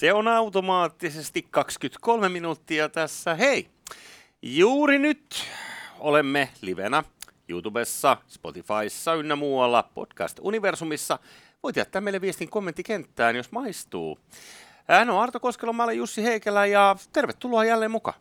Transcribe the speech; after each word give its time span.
Se 0.00 0.12
on 0.12 0.28
automaattisesti 0.28 1.46
23 1.50 2.28
minuuttia 2.28 2.88
tässä. 2.88 3.34
Hei, 3.34 3.68
juuri 4.42 4.98
nyt 4.98 5.44
olemme 5.98 6.48
livenä 6.60 7.02
YouTubessa, 7.48 8.16
Spotifyssa 8.28 9.14
ynnä 9.14 9.36
muualla 9.36 9.90
podcast-universumissa. 9.94 11.18
Voit 11.62 11.76
jättää 11.76 12.00
meille 12.00 12.20
viestin 12.20 12.50
kommenttikenttään, 12.50 13.36
jos 13.36 13.52
maistuu. 13.52 14.18
Hän 14.88 15.10
on 15.10 15.22
Arto 15.22 15.40
Koskelo, 15.40 15.72
mä 15.72 15.84
olen 15.84 15.96
Jussi 15.96 16.24
Heikelä 16.24 16.66
ja 16.66 16.96
tervetuloa 17.12 17.64
jälleen 17.64 17.90
mukaan. 17.90 18.20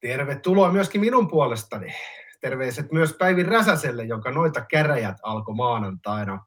Tervetuloa 0.00 0.72
myöskin 0.72 1.00
minun 1.00 1.28
puolestani. 1.28 1.94
Terveiset 2.40 2.92
myös 2.92 3.12
Päivi 3.12 3.42
Räsäselle, 3.42 4.04
jonka 4.04 4.30
noita 4.30 4.60
käräjät 4.60 5.16
alkoi 5.22 5.54
maanantaina. 5.54 6.44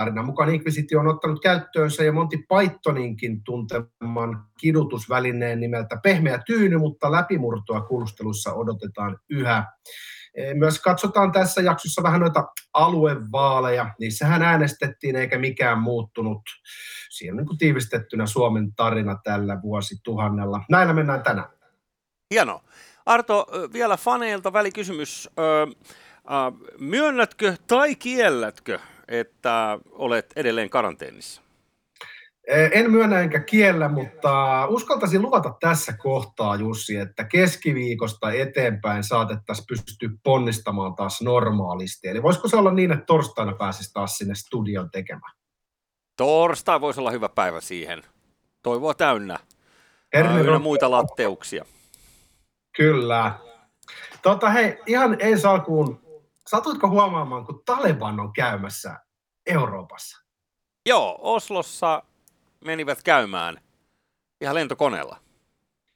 Tarinan 0.00 0.26
mukaan 0.26 0.54
Inquisitio 0.54 1.00
on 1.00 1.08
ottanut 1.08 1.42
käyttöönsä 1.42 2.04
ja 2.04 2.12
Monty 2.12 2.36
Pythoninkin 2.36 3.44
tunteman 3.44 4.44
kidutusvälineen 4.60 5.60
nimeltä 5.60 5.96
Pehmeä 6.02 6.42
tyyny, 6.46 6.78
mutta 6.78 7.12
läpimurtoa 7.12 7.80
kuulustelussa 7.80 8.52
odotetaan 8.52 9.18
yhä. 9.30 9.64
E, 10.34 10.54
myös 10.54 10.80
katsotaan 10.80 11.32
tässä 11.32 11.60
jaksossa 11.60 12.02
vähän 12.02 12.20
noita 12.20 12.44
aluevaaleja. 12.72 13.94
Niissähän 13.98 14.42
äänestettiin 14.42 15.16
eikä 15.16 15.38
mikään 15.38 15.78
muuttunut. 15.78 16.42
Siinä 17.10 17.32
on 17.32 17.46
niin 17.46 17.58
tiivistettynä 17.58 18.26
Suomen 18.26 18.74
tarina 18.74 19.18
tällä 19.24 19.62
vuosituhannella. 19.62 20.60
Näillä 20.70 20.92
mennään 20.92 21.22
tänään. 21.22 21.48
Hienoa. 22.34 22.62
Arto, 23.06 23.46
vielä 23.72 23.96
faneilta 23.96 24.52
välikysymys. 24.52 25.30
Öö, 25.38 25.66
myönnätkö 26.78 27.56
tai 27.66 27.94
kiellätkö 27.94 28.78
että 29.10 29.78
olet 29.92 30.32
edelleen 30.36 30.70
karanteenissa? 30.70 31.42
En 32.72 32.90
myönnä 32.90 33.20
enkä 33.20 33.40
kiellä, 33.40 33.88
mutta 33.88 34.66
uskaltaisin 34.66 35.22
luvata 35.22 35.54
tässä 35.60 35.92
kohtaa, 35.92 36.56
Jussi, 36.56 36.96
että 36.96 37.24
keskiviikosta 37.24 38.32
eteenpäin 38.32 39.04
saatettaisiin 39.04 39.66
pystyä 39.66 40.08
ponnistamaan 40.24 40.94
taas 40.94 41.22
normaalisti. 41.22 42.08
Eli 42.08 42.22
voisiko 42.22 42.48
se 42.48 42.56
olla 42.56 42.72
niin, 42.72 42.92
että 42.92 43.04
torstaina 43.04 43.52
pääsisi 43.52 43.92
taas 43.92 44.18
sinne 44.18 44.34
studion 44.34 44.90
tekemään? 44.90 45.32
Torstai 46.16 46.80
voisi 46.80 47.00
olla 47.00 47.10
hyvä 47.10 47.28
päivä 47.28 47.60
siihen. 47.60 48.02
Toivoa 48.62 48.94
täynnä. 48.94 49.38
Hermi 50.14 50.58
muita 50.58 50.90
latteuksia. 50.90 51.64
Kyllä. 52.76 53.34
Tota, 54.22 54.50
hei, 54.50 54.78
ihan 54.86 55.16
ensi 55.18 55.46
alkuun 55.46 56.00
Satuitko 56.50 56.88
huomaamaan, 56.88 57.46
kun 57.46 57.62
Taleban 57.64 58.20
on 58.20 58.32
käymässä 58.32 58.98
Euroopassa? 59.46 60.26
Joo, 60.88 61.18
Oslossa 61.20 62.02
menivät 62.64 63.02
käymään 63.02 63.60
ihan 64.40 64.54
lentokoneella. 64.54 65.16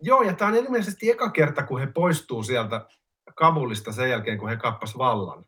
Joo, 0.02 0.22
ja 0.22 0.32
tämä 0.32 0.50
on 0.50 0.56
ilmeisesti 0.56 1.10
eka 1.10 1.30
kerta, 1.30 1.62
kun 1.62 1.80
he 1.80 1.86
poistuu 1.86 2.42
sieltä 2.42 2.86
Kabulista 3.34 3.92
sen 3.92 4.10
jälkeen, 4.10 4.38
kun 4.38 4.48
he 4.48 4.56
kappas 4.56 4.98
vallan. 4.98 5.44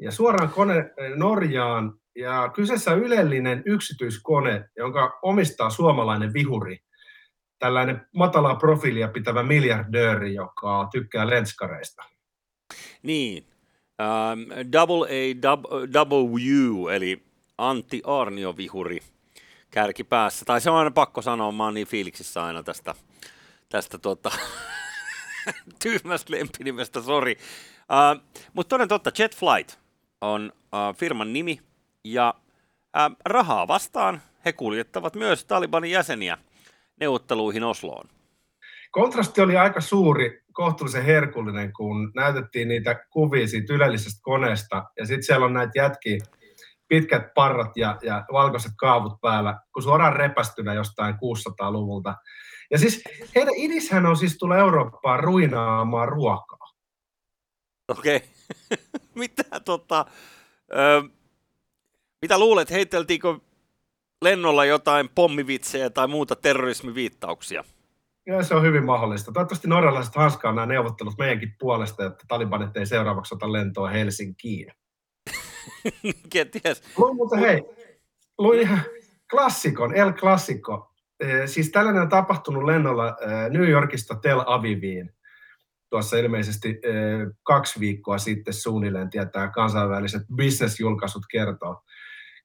Ja 0.00 0.12
suoraan 0.12 0.50
kone 0.50 0.74
Norjaan, 1.16 2.00
ja 2.16 2.50
kyseessä 2.54 2.92
ylellinen 2.92 3.62
yksityiskone, 3.66 4.68
jonka 4.76 5.18
omistaa 5.22 5.70
suomalainen 5.70 6.32
vihuri. 6.32 6.78
Tällainen 7.58 8.08
matalaa 8.16 8.54
profiilia 8.54 9.08
pitävä 9.08 9.42
miljardööri, 9.42 10.34
joka 10.34 10.88
tykkää 10.92 11.30
lenskareista. 11.30 12.02
Niin, 13.02 13.46
Um, 14.02 14.46
double 14.72 15.06
A, 15.06 15.34
U, 16.80 16.88
eli 16.88 17.22
Antti 17.58 18.02
Arnio-vihuri 18.04 18.98
kärkipäässä. 19.70 20.44
Tai 20.44 20.60
se 20.60 20.70
on 20.70 20.76
aina 20.76 20.90
pakko 20.90 21.22
sanoa, 21.22 21.52
mä 21.52 21.64
oon 21.64 21.74
niin 21.74 21.86
fiiliksissä 21.86 22.44
aina 22.44 22.62
tästä, 22.62 22.94
tästä 23.68 23.98
tota, 23.98 24.30
tyhmästä 25.82 26.32
lempinimestä, 26.32 27.02
sori. 27.02 27.38
Uh, 27.80 28.22
Mutta 28.52 28.68
toden 28.68 28.88
totta, 28.88 29.10
Jet 29.18 29.36
Flight 29.36 29.78
on 30.20 30.52
uh, 30.62 30.96
firman 30.96 31.32
nimi, 31.32 31.60
ja 32.04 32.34
uh, 32.36 33.16
rahaa 33.24 33.68
vastaan 33.68 34.22
he 34.44 34.52
kuljettavat 34.52 35.14
myös 35.14 35.44
Talibanin 35.44 35.90
jäseniä 35.90 36.38
neuvotteluihin 37.00 37.64
Osloon. 37.64 38.08
Kontrasti 38.90 39.40
oli 39.40 39.56
aika 39.56 39.80
suuri 39.80 40.42
kohtuullisen 40.58 41.04
herkullinen, 41.04 41.72
kun 41.72 42.12
näytettiin 42.14 42.68
niitä 42.68 42.94
kuvia 43.10 43.48
siitä 43.48 43.74
ylellisestä 43.74 44.20
koneesta, 44.22 44.84
ja 44.98 45.06
sitten 45.06 45.22
siellä 45.22 45.46
on 45.46 45.52
näitä 45.52 45.72
jätkiä, 45.76 46.18
pitkät 46.88 47.34
parrat 47.34 47.76
ja, 47.76 47.98
ja 48.02 48.24
valkoiset 48.32 48.72
kaavut 48.76 49.20
päällä, 49.20 49.60
kun 49.72 49.82
suoraan 49.82 50.16
repästynä 50.16 50.74
jostain 50.74 51.14
600-luvulta. 51.14 52.14
Ja 52.70 52.78
siis 52.78 53.04
heidän 53.34 53.54
idishän 53.56 54.06
on 54.06 54.16
siis 54.16 54.38
tulla 54.38 54.56
Eurooppaan 54.56 55.20
ruinaamaan 55.20 56.08
ruokaa. 56.08 56.68
Okei. 57.88 58.16
Okay. 58.16 58.28
mitä, 59.22 59.60
tota, 59.64 60.04
ö, 60.72 61.02
mitä 62.22 62.38
luulet, 62.38 62.70
heiteltiinkö 62.70 63.38
lennolla 64.22 64.64
jotain 64.64 65.08
pommivitsejä 65.14 65.90
tai 65.90 66.08
muuta 66.08 66.36
terrorismiviittauksia? 66.36 67.64
Ja 68.28 68.42
se 68.42 68.54
on 68.54 68.62
hyvin 68.62 68.84
mahdollista. 68.84 69.32
Toivottavasti 69.32 69.68
norjalaiset 69.68 70.14
hanskaa 70.14 70.52
nämä 70.52 70.66
neuvottelut 70.66 71.18
meidänkin 71.18 71.54
puolesta, 71.58 72.06
että 72.06 72.24
talibanit 72.28 72.76
ei 72.76 72.86
seuraavaksi 72.86 73.34
ota 73.34 73.52
lentoa 73.52 73.88
Helsinkiin. 73.88 74.72
Kenties. 76.32 76.82
Luin 76.98 77.16
mutta 77.16 77.36
hei, 77.36 77.62
luin 78.38 78.60
ihan 78.60 78.80
klassikon, 79.30 79.94
El 79.94 80.12
Classico. 80.12 80.94
Siis 81.46 81.70
tällainen 81.70 82.02
on 82.02 82.08
tapahtunut 82.08 82.64
lennolla 82.64 83.16
New 83.50 83.68
Yorkista 83.68 84.14
Tel 84.14 84.42
Aviviin. 84.46 85.12
Tuossa 85.90 86.16
ilmeisesti 86.16 86.80
kaksi 87.42 87.80
viikkoa 87.80 88.18
sitten 88.18 88.54
suunnilleen 88.54 89.10
tietää 89.10 89.50
kansainväliset 89.50 90.22
bisnesjulkaisut 90.34 91.22
kertoo. 91.30 91.82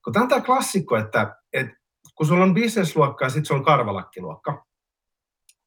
Kun 0.03 0.13
tämä 0.13 0.23
on 0.23 0.29
tämä 0.29 0.41
klassikko, 0.41 0.97
että, 0.97 1.35
että 1.53 1.73
kun 2.16 2.27
sulla 2.27 2.43
on 2.43 2.53
bisnesluokka 2.53 3.25
ja 3.25 3.29
sitten 3.29 3.45
sulla 3.45 3.59
on 3.59 3.66
karvalakkiluokka, 3.66 4.66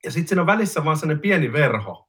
ja 0.07 0.13
sitten 0.13 0.29
siinä 0.29 0.41
on 0.41 0.47
välissä 0.47 0.85
vaan 0.85 0.97
sellainen 0.97 1.21
pieni 1.21 1.53
verho. 1.53 2.09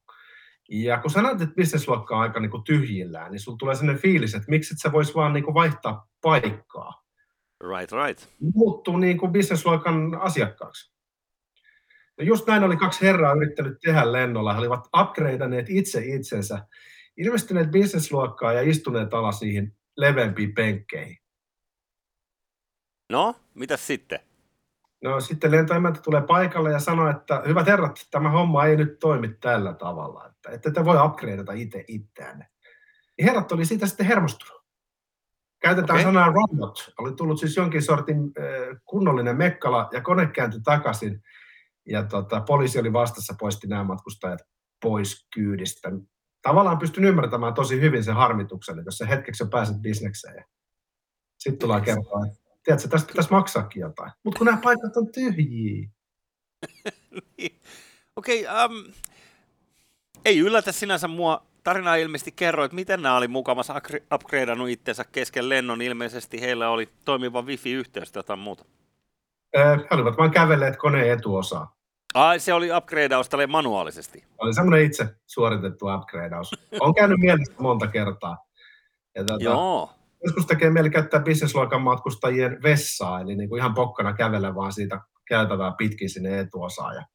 Ja 0.69 0.97
kun 0.97 1.11
sä 1.11 1.21
näet, 1.21 1.41
että 1.41 1.55
bisnesluokka 1.55 2.15
on 2.15 2.21
aika 2.21 2.39
niin 2.39 2.51
kuin 2.51 2.63
tyhjillään, 2.63 3.31
niin 3.31 3.39
sulla 3.39 3.57
tulee 3.57 3.75
sellainen 3.75 4.01
fiilis, 4.01 4.33
että 4.35 4.49
miksi 4.49 4.73
et 4.73 4.79
sä 4.79 4.91
vois 4.91 5.15
vaan 5.15 5.33
niin 5.33 5.43
kuin 5.43 5.53
vaihtaa 5.53 6.07
paikkaa. 6.21 7.03
Right, 7.69 7.91
right. 7.91 8.29
Muuttuu 8.53 8.97
niin 8.97 9.17
kuin 9.17 9.31
bisnesluokan 9.31 10.15
asiakkaaksi. 10.15 10.93
Ja 12.17 12.23
just 12.23 12.47
näin 12.47 12.63
oli 12.63 12.77
kaksi 12.77 13.01
herraa 13.01 13.33
yrittänyt 13.33 13.77
tehdä 13.81 14.11
lennolla. 14.11 14.53
He 14.53 14.59
olivat 14.59 14.87
upgradeaneet 15.01 15.65
itse 15.69 16.01
itsensä, 16.05 16.67
ilmestyneet 17.17 17.71
bisnesluokkaa 17.71 18.53
ja 18.53 18.61
istuneet 18.61 19.13
alas 19.13 19.41
niihin 19.41 19.77
leveämpiin 19.97 20.53
penkkeihin. 20.53 21.17
No, 23.09 23.35
mitä 23.53 23.77
sitten? 23.77 24.19
No 25.03 25.19
sitten 25.19 25.51
lentoemäntä 25.51 26.01
tulee 26.01 26.21
paikalle 26.21 26.71
ja 26.71 26.79
sanoo, 26.79 27.09
että 27.09 27.41
hyvät 27.47 27.67
herrat, 27.67 28.07
tämä 28.11 28.29
homma 28.29 28.65
ei 28.65 28.77
nyt 28.77 28.99
toimi 28.99 29.29
tällä 29.29 29.73
tavalla, 29.73 30.27
että 30.27 30.49
ette 30.49 30.71
te 30.71 30.85
voi 30.85 31.05
upgradeata 31.05 31.53
itse 31.53 31.83
itseänne. 31.87 32.47
Ja 33.17 33.25
herrat 33.25 33.51
oli 33.51 33.65
siitä 33.65 33.87
sitten 33.87 34.05
hermostunut. 34.05 34.63
Käytetään 35.61 35.99
okay. 35.99 36.03
sanaa 36.03 36.27
robot. 36.27 36.93
Oli 36.97 37.13
tullut 37.13 37.39
siis 37.39 37.57
jonkin 37.57 37.81
sortin 37.81 38.33
kunnollinen 38.85 39.37
mekkala 39.37 39.89
ja 39.91 40.01
kone 40.01 40.27
kääntyi 40.27 40.61
takaisin. 40.63 41.23
Ja 41.85 42.03
tota, 42.03 42.41
poliisi 42.41 42.79
oli 42.79 42.93
vastassa, 42.93 43.35
poisti 43.39 43.67
nämä 43.67 43.83
matkustajat 43.83 44.39
pois 44.81 45.27
kyydistä. 45.33 45.91
Tavallaan 46.41 46.77
pystyn 46.77 47.03
ymmärtämään 47.03 47.53
tosi 47.53 47.81
hyvin 47.81 48.03
sen 48.03 48.15
harmituksen, 48.15 48.79
että 48.79 48.87
jos 48.87 48.97
sä 48.97 49.05
hetkeksi 49.05 49.43
jo 49.43 49.47
pääset 49.47 49.81
bisnekseen. 49.81 50.43
Sitten 51.39 51.59
tullaan 51.59 51.81
kertoa, 51.81 52.25
että 52.25 52.46
tiedätkö, 52.67 52.87
tästä 52.87 53.07
pitäisi 53.07 53.31
maksaakin 53.31 53.79
jotain. 53.79 54.11
Mutta 54.23 54.37
kun 54.37 54.45
nämä 54.45 54.57
paikat 54.63 54.97
on 54.97 55.11
tyhjiä. 55.11 55.89
niin. 57.37 57.59
Okei, 58.15 58.47
okay, 58.47 58.65
um, 58.65 58.93
ei 60.25 60.39
yllätä 60.39 60.71
sinänsä 60.71 61.07
mua. 61.07 61.47
Tarina 61.63 61.95
ilmeisesti 61.95 62.31
kerroit, 62.31 62.71
miten 62.71 63.01
nämä 63.01 63.17
oli 63.17 63.27
mukamassa 63.27 63.81
upgradeannut 64.13 64.69
itsensä 64.69 65.05
kesken 65.11 65.49
lennon. 65.49 65.81
Ilmeisesti 65.81 66.41
heillä 66.41 66.69
oli 66.69 66.89
toimiva 67.05 67.41
wifi-yhteys 67.41 68.11
tai 68.11 68.19
jotain 68.19 68.39
muuta. 68.39 68.65
He 69.57 69.87
olivat 69.91 70.17
vain 70.17 70.31
kävelleet 70.31 70.77
koneen 70.77 71.11
etuosaa. 71.11 71.75
Ai, 72.13 72.39
se 72.39 72.53
oli 72.53 72.77
upgradeaus 72.77 73.29
tälle 73.29 73.47
manuaalisesti. 73.47 74.23
Oli 74.37 74.53
semmoinen 74.53 74.85
itse 74.85 75.15
suoritettu 75.25 75.85
upgradeaus. 75.95 76.51
On 76.79 76.95
käynyt 76.95 77.19
mielessä 77.19 77.53
monta 77.59 77.87
kertaa. 77.87 78.37
Ja 79.15 79.23
tuota, 79.23 79.43
Joo 79.43 79.96
joskus 80.23 80.45
tekee 80.45 80.69
mieli 80.69 80.89
käyttää 80.89 81.19
bisnesluokan 81.19 81.81
matkustajien 81.81 82.63
vessaa, 82.63 83.21
eli 83.21 83.35
niin 83.35 83.49
kuin 83.49 83.59
ihan 83.59 83.73
pokkana 83.73 84.13
kävellä 84.13 84.55
vaan 84.55 84.73
siitä 84.73 85.01
käytävää 85.27 85.71
pitkin 85.77 86.09
sinne 86.09 86.39
etuosaan. 86.39 86.95
Ja 86.95 87.05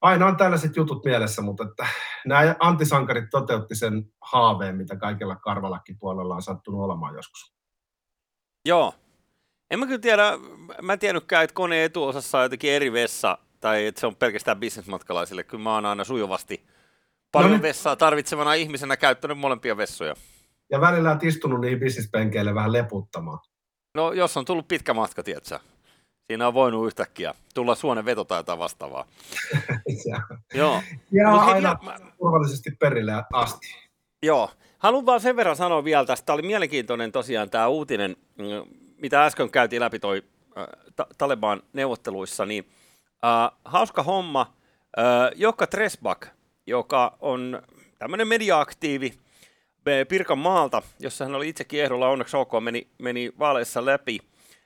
aina 0.00 0.26
on 0.26 0.36
tällaiset 0.36 0.76
jutut 0.76 1.04
mielessä, 1.04 1.42
mutta 1.42 1.64
että 1.64 1.86
nämä 2.26 2.56
antisankarit 2.58 3.30
toteutti 3.30 3.74
sen 3.74 4.04
haaveen, 4.20 4.76
mitä 4.76 4.96
kaikilla 4.96 5.36
karvalakki 5.36 5.94
puolella 5.94 6.34
on 6.34 6.42
sattunut 6.42 6.80
olemaan 6.80 7.14
joskus. 7.14 7.54
Joo. 8.64 8.94
En 9.70 9.78
mä 9.78 9.86
kyllä 9.86 9.98
tiedä, 9.98 10.32
mä 10.82 10.92
en 10.92 10.98
tiennytkään, 10.98 11.44
että 11.44 11.54
koneen 11.54 11.84
etuosassa 11.84 12.38
on 12.38 12.44
jotenkin 12.44 12.70
eri 12.72 12.92
vessa, 12.92 13.38
tai 13.60 13.86
että 13.86 14.00
se 14.00 14.06
on 14.06 14.16
pelkästään 14.16 14.60
bisnesmatkalaisille. 14.60 15.44
Kyllä 15.44 15.62
mä 15.62 15.74
oon 15.74 15.86
aina 15.86 16.04
sujuvasti 16.04 16.66
paljon 17.32 17.50
no 17.50 17.56
niin. 17.56 17.62
vessaa 17.62 17.96
tarvitsevana 17.96 18.54
ihmisenä 18.54 18.96
käyttänyt 18.96 19.38
molempia 19.38 19.76
vessoja. 19.76 20.14
Ja 20.70 20.80
välillä 20.80 21.10
olet 21.10 21.24
istunut 21.24 21.60
niihin 21.60 21.80
bisnespenkeille 21.80 22.54
vähän 22.54 22.72
leputtamaan. 22.72 23.38
No 23.94 24.12
jos 24.12 24.36
on 24.36 24.44
tullut 24.44 24.68
pitkä 24.68 24.94
matka, 24.94 25.22
tiedätkö? 25.22 25.58
Siinä 26.26 26.48
on 26.48 26.54
voinut 26.54 26.86
yhtäkkiä 26.86 27.34
tulla 27.54 27.74
suonen 27.74 28.04
veto 28.04 28.24
tai 28.24 28.38
jotain 28.38 28.58
vastaavaa. 28.58 29.04
Joo. 30.54 30.82
Ja 31.12 31.30
Mut 31.30 31.40
aina 31.40 31.76
hei, 31.82 32.06
turvallisesti 32.18 32.70
perille 32.70 33.12
asti. 33.32 33.66
Joo. 34.22 34.50
Haluan 34.78 35.06
vaan 35.06 35.20
sen 35.20 35.36
verran 35.36 35.56
sanoa 35.56 35.84
vielä 35.84 36.04
tästä. 36.04 36.26
Tämä 36.26 36.34
oli 36.34 36.42
mielenkiintoinen 36.42 37.12
tosiaan 37.12 37.50
tämä 37.50 37.68
uutinen, 37.68 38.16
mm, 38.38 38.44
mitä 38.96 39.24
äsken 39.24 39.50
käytiin 39.50 39.80
läpi 39.80 39.98
toi 39.98 40.22
äh, 40.58 40.66
Taleban 41.18 41.62
neuvotteluissa, 41.72 42.46
niin 42.46 42.68
äh, 43.24 43.58
hauska 43.64 44.02
homma. 44.02 44.54
Äh, 44.98 45.04
Jokka 45.34 45.66
Tresbak, 45.66 46.26
joka 46.66 47.16
on 47.20 47.62
tämmöinen 47.98 48.28
mediaaktiivi 48.28 49.14
Pirkanmaalta, 50.08 50.82
jossa 50.98 51.24
hän 51.24 51.34
oli 51.34 51.48
itsekin 51.48 51.82
ehdolla, 51.82 52.08
onneksi 52.08 52.36
OK 52.36 52.52
meni, 52.60 52.88
meni 52.98 53.32
vaaleissa 53.38 53.84
läpi 53.84 54.18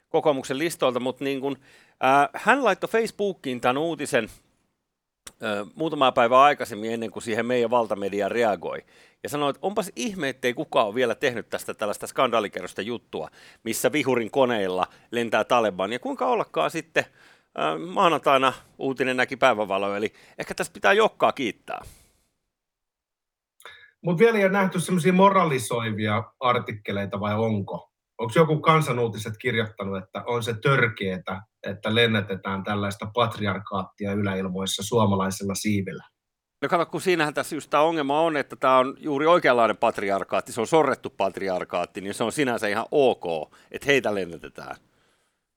kokoomuksen 0.09 0.59
listoilta, 0.59 1.01
mutta 1.01 1.25
niin 1.25 1.41
kun, 1.41 1.59
äh, 2.05 2.29
hän 2.35 2.65
laittoi 2.65 2.89
Facebookiin 2.89 3.61
tämän 3.61 3.79
uutisen 3.79 4.29
äh, 5.29 5.67
muutamaa 5.75 6.13
päivää 6.13 6.43
aikaisemmin 6.43 6.93
ennen 6.93 7.11
kuin 7.11 7.23
siihen 7.23 7.47
meidän 7.47 7.71
valtamedia 7.71 8.29
reagoi. 8.29 8.79
Ja 9.23 9.29
sanoi, 9.29 9.51
että 9.51 9.59
onpas 9.63 9.93
ihme, 9.97 10.29
ettei 10.29 10.55
kukaan 10.55 10.87
ole 10.87 10.95
vielä 10.95 11.15
tehnyt 11.15 11.49
tästä 11.51 11.75
tällaista 11.75 12.07
skandaalikerrosta 12.07 12.83
juttua, 12.83 13.29
missä 13.63 13.93
vihurin 13.93 14.31
koneilla 14.31 14.87
lentää 15.11 15.45
Taleban. 15.45 15.93
Ja 15.93 15.99
kuinka 15.99 16.27
ollakaan 16.27 16.71
sitten 16.71 17.05
äh, 17.05 17.79
maanantaina 17.87 18.53
uutinen 18.79 19.17
näki 19.17 19.37
päivävalo, 19.37 19.97
eli 19.97 20.13
ehkä 20.39 20.55
tässä 20.55 20.73
pitää 20.73 20.93
jokkaa 20.93 21.33
kiittää. 21.33 21.85
Mutta 24.05 24.19
vielä 24.19 24.39
ei 24.39 24.45
ole 24.45 24.53
nähty 24.53 24.81
semmoisia 24.81 25.13
moralisoivia 25.13 26.25
artikkeleita 26.41 27.21
vai 27.21 27.35
onko? 27.35 27.91
Onko 28.19 28.33
joku 28.37 28.61
kansanuutiset 28.61 29.35
kirjoittanut, 29.41 30.03
että 30.05 30.23
on 30.27 30.43
se 30.43 30.55
törkeetä, 30.63 31.43
että 31.63 31.95
lennätetään 31.95 32.65
tällaista 32.65 33.07
patriarkaattia 33.15 34.13
yläilmoissa 34.13 34.83
suomalaisella 34.83 35.55
siivillä? 35.55 36.05
No 36.63 36.69
kato, 36.69 36.87
kun 36.87 37.01
siinähän 37.01 37.35
tässä 37.35 37.57
just 37.57 37.71
tämä 37.71 37.83
ongelma 37.83 38.21
on, 38.21 38.37
että 38.37 38.57
tämä 38.57 38.79
on 38.79 38.95
juuri 38.99 39.27
oikeanlainen 39.27 39.77
patriarkaatti, 39.77 40.53
se 40.53 40.61
on 40.61 40.67
sorrettu 40.67 41.11
patriarkaatti, 41.11 42.01
niin 42.01 42.15
se 42.15 42.25
on 42.25 42.33
sinänsä 42.33 42.69
ihan 42.69 42.87
ok, 42.91 43.55
että 43.71 43.87
heitä 43.87 44.15
lennätetään. 44.15 44.77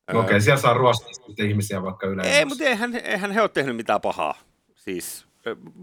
Okei, 0.09 0.21
okay, 0.21 0.41
siellä 0.41 0.61
saa 0.61 0.73
ruostaa 0.73 1.11
ihmisiä 1.37 1.83
vaikka 1.83 2.07
yleensä. 2.07 2.37
Ei, 2.37 2.45
mutta 2.45 2.63
eihän, 2.63 2.95
eihän 2.95 3.31
he 3.31 3.41
ole 3.41 3.49
tehnyt 3.49 3.75
mitään 3.75 4.01
pahaa. 4.01 4.35
Siis 4.75 5.27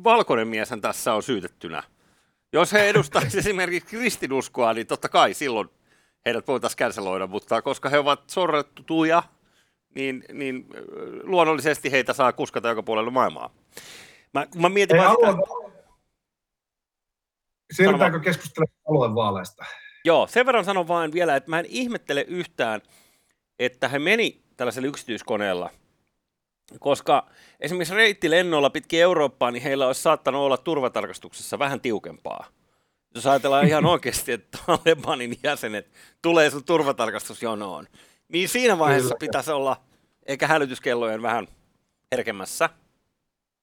valkoinen 0.05 0.49
mieshän 0.49 0.81
tässä 0.81 1.15
on 1.15 1.23
syytettynä. 1.23 1.83
Jos 2.55 2.73
he 2.73 2.89
edustaisivat 2.89 3.35
esimerkiksi 3.47 3.89
kristinuskoa, 3.89 4.75
niin 4.75 4.87
totta 4.87 5.09
kai 5.09 5.35
silloin 5.35 5.69
heidät 6.27 6.49
voitaisiin 6.49 6.77
känseloida, 6.79 7.27
mutta 7.27 7.63
koska 7.63 7.89
he 7.89 7.99
ovat 7.99 8.31
sorrettuja, 8.31 9.23
niin, 9.95 10.25
niin 10.33 10.67
luonnollisesti 11.23 11.93
heitä 11.93 12.13
saa 12.13 12.33
kuskata 12.33 12.69
joka 12.69 12.83
puolella 12.83 13.11
maailmaa. 13.11 13.55
Mä, 14.35 14.47
mä 14.55 14.69
mietin 14.69 14.97
Ei, 14.97 15.03
vaan 15.03 15.17
sitä... 15.17 15.75
Siirrytäänkö 17.73 18.21
keskustelemaan 18.21 18.79
aluevaaleista? 18.89 19.65
Joo, 20.05 20.27
sen 20.27 20.47
verran 20.47 20.65
sanon 20.65 20.89
vain 20.89 21.13
vielä, 21.13 21.37
että 21.37 21.51
mä 21.51 21.59
en 21.59 21.67
ihmettele 21.69 22.25
yhtään, 22.29 22.81
että 23.59 23.89
he 23.89 23.99
meni 23.99 24.43
tällaisella 24.57 24.89
yksityiskoneella, 24.89 25.71
koska 26.81 27.27
esimerkiksi 27.61 27.95
reittilennolla 27.95 28.71
pitkin 28.71 29.01
Eurooppaa, 29.01 29.51
niin 29.51 29.63
heillä 29.63 29.87
olisi 29.87 30.03
saattanut 30.03 30.41
olla 30.43 30.57
turvatarkastuksessa 30.57 31.59
vähän 31.59 31.81
tiukempaa. 31.81 32.47
Jos 33.15 33.27
ajatellaan 33.27 33.67
ihan 33.67 33.87
oikeasti, 33.87 34.33
että 34.33 34.59
Talebanin 34.67 35.39
jäsenet 35.43 35.91
tulee 36.23 36.51
sun 36.51 36.65
turvatarkastusjonoon, 36.65 37.87
niin 38.29 38.49
siinä 38.49 38.79
vaiheessa 38.79 39.15
pitäisi 39.21 39.53
olla 39.53 39.77
eikä 40.27 40.47
hälytyskellojen 40.47 41.23
vähän 41.23 41.49
herkemmässä. 42.13 42.71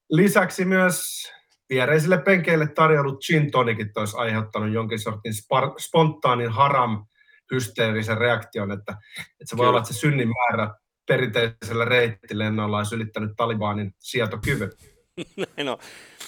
Lisäksi 0.10 0.66
myös 0.66 1.24
viereisille 1.70 2.18
penkeille 2.18 2.68
tarjoulut 2.68 3.26
gin 3.26 3.52
tonicit 3.52 3.98
olisi 3.98 4.18
aiheuttanut 4.18 4.74
jonkin 4.74 5.00
sortin 5.00 5.34
spar- 5.34 5.76
spontaanin 5.80 6.52
haram 6.52 7.06
hysteerisen 7.52 8.18
reaktion, 8.18 8.72
että, 8.72 8.92
että 9.18 9.46
se 9.46 9.58
voi 9.58 9.64
Kyllä. 9.64 9.70
olla, 9.70 9.80
että 9.80 9.94
se 9.94 10.00
synnin 10.00 10.30
määrä 10.30 10.74
perinteisellä 11.08 11.86
reittilennolla 11.86 12.78
olisi 12.78 12.96
ylittänyt 12.96 13.32
Talibanin 13.38 13.96
sietokyvyn. 14.00 14.72
no. 15.66 15.80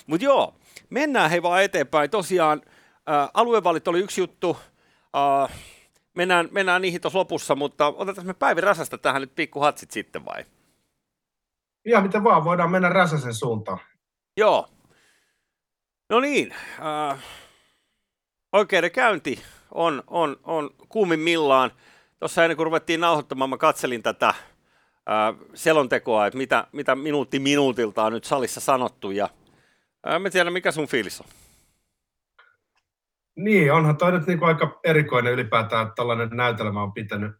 Mutta 0.08 0.26
joo, 0.26 0.56
mennään 0.90 1.30
hei 1.30 1.44
vaan 1.44 1.64
eteenpäin. 1.64 2.10
Tosiaan 2.10 2.62
ää, 3.06 3.30
aluevalit 3.34 3.88
oli 3.88 4.00
yksi 4.00 4.22
juttu, 4.22 4.58
ää, 5.14 5.50
mennään, 6.16 6.50
mennään 6.52 6.82
niihin 6.82 7.02
tuossa 7.02 7.20
lopussa, 7.20 7.56
mutta 7.56 7.88
otetaan 7.88 8.28
me 8.28 8.34
Päivi 8.34 8.62
Rasasta 8.62 8.98
tähän 8.98 9.22
nyt 9.22 9.36
pikku 9.36 9.60
hatsit 9.60 9.92
sitten 9.92 10.26
vai? 10.26 10.46
Ihan 11.86 12.04
miten 12.04 12.24
vaan, 12.24 12.44
voidaan 12.44 12.72
mennä 12.72 12.90
Räsäsen 12.90 13.34
suuntaan. 13.34 13.80
Joo. 14.38 14.68
No 16.10 16.20
niin, 16.20 16.54
äh, 17.12 17.24
oikeudenkäynti 18.52 19.44
on, 19.72 20.04
on, 20.08 20.40
on 20.44 20.70
kuumimmillaan. 20.90 21.72
Tuossa 22.20 22.44
ennen 22.44 22.58
kuin 22.58 22.66
ruvettiin 22.66 23.00
nauhoittamaan, 23.00 23.50
mä 23.50 23.58
katselin 23.58 24.04
tätä 24.04 24.30
äh, 24.30 24.53
selontekoa, 25.54 26.28
että 26.28 26.38
mitä, 26.38 26.68
mitä 26.72 26.96
minuutti 26.96 27.40
minuutilta 27.40 28.04
on 28.04 28.14
nyt 28.14 28.24
salissa 28.24 28.60
sanottu, 28.60 29.12
ja 29.12 29.30
äh, 30.08 30.20
mä 30.22 30.30
tiedän, 30.30 30.54
mikä 30.54 30.72
sun 30.72 30.88
fiilis 30.88 31.22
on. 31.22 31.28
Niin, 33.36 33.74
onhan 33.74 33.98
toi 33.98 34.12
nyt 34.12 34.28
niin 34.28 34.44
aika 34.44 34.80
erikoinen 34.84 35.34
ylipäätään, 35.34 35.84
että 35.88 35.96
tällainen 35.96 36.30
näytelmä 36.32 36.84
on 36.84 36.94
pitänyt 36.94 37.32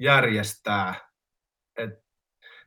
järjestää. 0.00 0.94
Et 1.76 1.90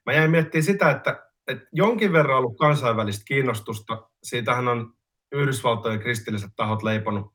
mä 0.05 0.13
jäin 0.13 0.31
miettimään 0.31 0.63
sitä, 0.63 0.89
että, 0.89 1.25
että 1.47 1.67
jonkin 1.71 2.13
verran 2.13 2.37
ollut 2.37 2.57
kansainvälistä 2.57 3.25
kiinnostusta. 3.25 4.09
Siitähän 4.23 4.67
on 4.67 4.93
Yhdysvaltojen 5.31 5.99
kristilliset 5.99 6.51
tahot 6.55 6.83
leiponut 6.83 7.33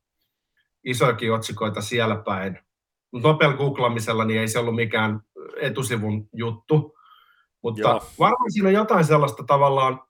isoikin 0.83 1.33
otsikoita 1.33 1.81
siellä 1.81 2.15
päin. 2.25 2.59
Mutta 3.11 3.27
nopealla 3.27 3.57
googlamisella 3.57 4.25
niin 4.25 4.39
ei 4.39 4.47
se 4.47 4.59
ollut 4.59 4.75
mikään 4.75 5.21
etusivun 5.61 6.29
juttu. 6.33 6.96
Mutta 7.67 7.89
Joo. 7.89 8.09
varmaan 8.19 8.51
siinä 8.51 8.67
on 8.67 8.73
jotain 8.73 9.05
sellaista 9.05 9.43
tavallaan, 9.43 10.01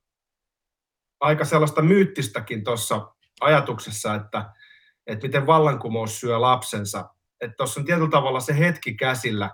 aika 1.20 1.46
sellaista 1.46 1.82
myyttistäkin 1.82 2.64
tuossa 2.64 3.14
ajatuksessa, 3.42 4.16
että, 4.16 4.54
että 5.08 5.28
miten 5.28 5.48
vallankumous 5.48 6.20
syö 6.20 6.42
lapsensa. 6.42 7.10
Että 7.42 7.56
tuossa 7.58 7.80
on 7.80 7.86
tietyllä 7.86 8.10
tavalla 8.10 8.40
se 8.40 8.60
hetki 8.60 8.94
käsillä, 8.94 9.52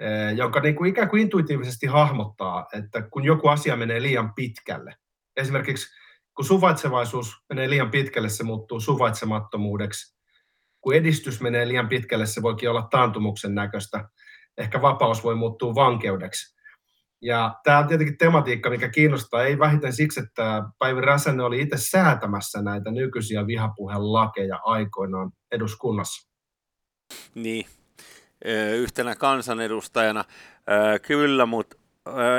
Eh, 0.00 0.36
jonka 0.36 0.60
niin 0.60 0.74
kuin 0.74 0.90
ikään 0.90 1.08
kuin 1.08 1.22
intuitiivisesti 1.22 1.86
hahmottaa, 1.86 2.66
että 2.78 3.02
kun 3.02 3.24
joku 3.24 3.48
asia 3.48 3.76
menee 3.76 4.02
liian 4.02 4.34
pitkälle, 4.34 4.96
esimerkiksi 5.36 5.88
kun 6.34 6.44
suvaitsevaisuus 6.44 7.36
menee 7.48 7.70
liian 7.70 7.90
pitkälle, 7.90 8.28
se 8.28 8.44
muuttuu 8.44 8.80
suvaitsemattomuudeksi. 8.80 10.16
Kun 10.80 10.94
edistys 10.94 11.40
menee 11.40 11.68
liian 11.68 11.88
pitkälle, 11.88 12.26
se 12.26 12.42
voikin 12.42 12.70
olla 12.70 12.88
taantumuksen 12.90 13.54
näköistä. 13.54 14.08
Ehkä 14.58 14.82
vapaus 14.82 15.24
voi 15.24 15.34
muuttua 15.34 15.74
vankeudeksi. 15.74 16.59
Ja 17.22 17.54
tämä 17.64 17.78
on 17.78 17.86
tietenkin 17.86 18.18
tematiikka, 18.18 18.70
mikä 18.70 18.88
kiinnostaa, 18.88 19.42
ei 19.42 19.58
vähiten 19.58 19.92
siksi, 19.92 20.20
että 20.20 20.62
Päivi 20.78 21.00
Räsänen 21.00 21.40
oli 21.40 21.60
itse 21.60 21.76
säätämässä 21.76 22.62
näitä 22.62 22.90
nykyisiä 22.90 23.46
vihapuhelakeja 23.46 24.60
aikoinaan 24.64 25.30
eduskunnassa. 25.52 26.30
Niin, 27.34 27.66
yhtenä 28.76 29.16
kansanedustajana. 29.16 30.24
Kyllä, 31.02 31.46
mutta 31.46 31.76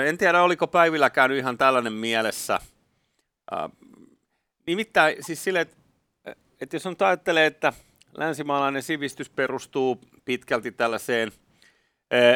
en 0.06 0.18
tiedä, 0.18 0.44
oliko 0.44 0.68
Päivillä 0.68 1.10
käynyt 1.10 1.38
ihan 1.38 1.58
tällainen 1.58 1.94
mielessä. 1.94 2.60
Nimittäin 4.68 5.16
siis 5.20 5.44
sille, 5.44 5.62
että, 5.62 5.78
että 6.62 6.76
jos 6.76 6.86
on 6.86 6.96
ajattelee, 7.00 7.46
että 7.46 7.74
länsimaalainen 8.18 8.84
sivistys 8.84 9.30
perustuu 9.30 10.02
pitkälti 10.26 10.72
tällaiseen 10.72 11.32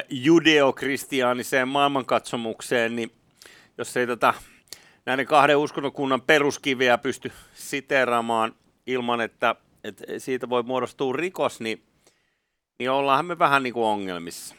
judeokristiaaniseen 0.10 1.68
maailmankatsomukseen, 1.68 2.96
niin 2.96 3.12
jos 3.78 3.98
ei 3.98 4.08
tätä 4.08 4.34
näiden 5.06 5.26
kahden 5.26 5.58
uskonnokunnan 5.58 6.22
peruskiveä 6.22 6.98
pysty 6.98 7.32
siteeraamaan 7.54 8.56
ilman, 8.88 9.22
että, 9.22 9.56
että 9.84 10.04
siitä 10.18 10.50
voi 10.50 10.64
muodostua 10.64 11.14
rikos, 11.14 11.60
niin 11.60 11.84
niin 12.80 12.92
ollaanhan 12.92 13.26
me 13.26 13.40
vähän 13.40 13.64
niin 13.64 13.74
kuin 13.74 13.86
ongelmissa. 13.86 14.56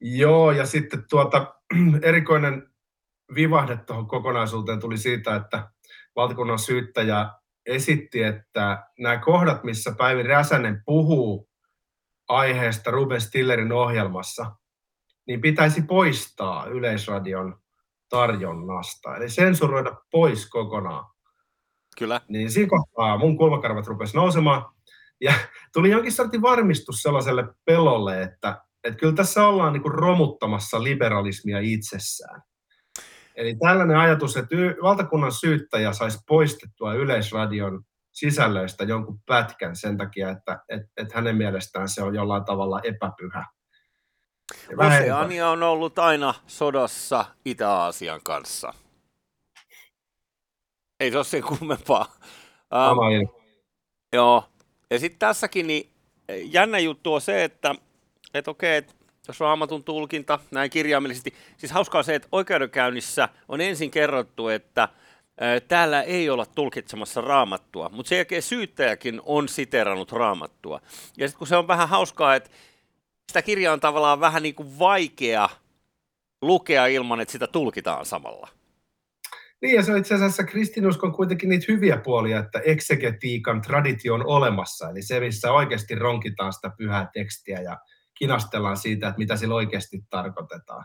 Joo, 0.00 0.52
ja 0.52 0.66
sitten 0.66 1.04
tuota, 1.10 1.54
erikoinen 2.02 2.70
vivahde 3.34 3.76
tuohon 3.76 4.08
kokonaisuuteen 4.08 4.80
tuli 4.80 4.98
siitä, 4.98 5.36
että 5.36 5.70
valtakunnan 6.16 6.58
syyttäjä 6.58 7.30
esitti, 7.66 8.22
että 8.22 8.86
nämä 8.98 9.18
kohdat, 9.18 9.64
missä 9.64 9.94
Päivi 9.98 10.22
Räsänen 10.22 10.82
puhuu 10.84 11.49
aiheesta 12.30 12.90
Ruben 12.90 13.20
Stillerin 13.20 13.72
ohjelmassa, 13.72 14.56
niin 15.26 15.40
pitäisi 15.40 15.82
poistaa 15.82 16.66
Yleisradion 16.66 17.60
tarjonnasta, 18.08 19.16
eli 19.16 19.30
sensuroida 19.30 19.96
pois 20.10 20.48
kokonaan. 20.50 21.04
Kyllä. 21.98 22.20
Niin 22.28 22.50
siinä 22.50 22.68
kohtaa 22.70 23.18
mun 23.18 23.36
kulmakarvat 23.36 23.86
rupesi 23.86 24.16
nousemaan, 24.16 24.64
ja 25.20 25.34
tuli 25.72 25.90
jonkin 25.90 26.12
sortin 26.12 26.42
varmistus 26.42 27.02
sellaiselle 27.02 27.44
pelolle, 27.64 28.22
että, 28.22 28.64
että 28.84 28.98
kyllä 28.98 29.14
tässä 29.14 29.46
ollaan 29.46 29.72
niin 29.72 29.94
romuttamassa 29.94 30.82
liberalismia 30.82 31.58
itsessään. 31.60 32.42
Eli 33.36 33.56
tällainen 33.56 33.96
ajatus, 33.96 34.36
että 34.36 34.56
valtakunnan 34.82 35.32
syyttäjä 35.32 35.92
saisi 35.92 36.18
poistettua 36.28 36.94
Yleisradion 36.94 37.84
sisällöistä 38.20 38.84
jonkun 38.84 39.20
pätkän 39.26 39.76
sen 39.76 39.96
takia, 39.96 40.30
että 40.30 40.58
et, 40.68 40.82
et 40.96 41.12
hänen 41.12 41.36
mielestään 41.36 41.88
se 41.88 42.02
on 42.02 42.14
jollain 42.14 42.44
tavalla 42.44 42.80
epäpyhä. 42.84 43.46
Oseania 44.78 45.48
on 45.48 45.62
ollut 45.62 45.98
aina 45.98 46.34
sodassa 46.46 47.24
Itä-Aasian 47.44 48.20
kanssa. 48.24 48.74
Ei 51.00 51.10
se 51.10 51.16
ole 51.16 51.24
sen 51.24 51.42
kummempaa. 51.42 52.06
Um, 52.74 53.28
joo. 54.12 54.44
Ja 54.90 54.98
sitten 54.98 55.18
tässäkin 55.18 55.66
niin 55.66 55.90
jännä 56.28 56.78
juttu 56.78 57.14
on 57.14 57.20
se, 57.20 57.44
että 57.44 57.74
et 58.34 58.48
okei, 58.48 58.76
et 58.76 58.96
jos 59.28 59.40
raamatun 59.40 59.84
tulkinta 59.84 60.38
näin 60.50 60.70
kirjaimellisesti, 60.70 61.34
siis 61.56 61.72
hauskaa 61.72 62.02
se, 62.02 62.14
että 62.14 62.28
oikeudenkäynnissä 62.32 63.28
on 63.48 63.60
ensin 63.60 63.90
kerrottu, 63.90 64.48
että 64.48 64.88
täällä 65.68 66.02
ei 66.02 66.30
olla 66.30 66.46
tulkitsemassa 66.46 67.20
raamattua, 67.20 67.88
mutta 67.88 68.08
sen 68.08 68.16
jälkeen 68.16 68.42
syyttäjäkin 68.42 69.20
on 69.24 69.48
siterannut 69.48 70.12
raamattua. 70.12 70.80
Ja 71.16 71.28
sitten 71.28 71.38
kun 71.38 71.46
se 71.46 71.56
on 71.56 71.68
vähän 71.68 71.88
hauskaa, 71.88 72.34
että 72.34 72.50
sitä 73.28 73.42
kirjaa 73.42 73.72
on 73.72 73.80
tavallaan 73.80 74.20
vähän 74.20 74.42
niin 74.42 74.54
kuin 74.54 74.78
vaikea 74.78 75.48
lukea 76.42 76.86
ilman, 76.86 77.20
että 77.20 77.32
sitä 77.32 77.46
tulkitaan 77.46 78.06
samalla. 78.06 78.48
Niin, 79.62 79.74
ja 79.74 79.82
se 79.82 79.92
on 79.92 79.98
itse 79.98 80.14
asiassa 80.14 80.44
kristinuskon 80.44 81.12
kuitenkin 81.12 81.48
niitä 81.48 81.64
hyviä 81.68 81.96
puolia, 81.96 82.38
että 82.38 82.60
eksegetiikan 82.64 83.62
traditio 83.62 84.14
on 84.14 84.26
olemassa, 84.26 84.90
eli 84.90 85.02
se, 85.02 85.20
missä 85.20 85.52
oikeasti 85.52 85.94
ronkitaan 85.94 86.52
sitä 86.52 86.70
pyhää 86.78 87.10
tekstiä 87.12 87.60
ja 87.60 87.78
kinastellaan 88.18 88.76
siitä, 88.76 89.08
että 89.08 89.18
mitä 89.18 89.36
sillä 89.36 89.54
oikeasti 89.54 90.04
tarkoitetaan. 90.10 90.84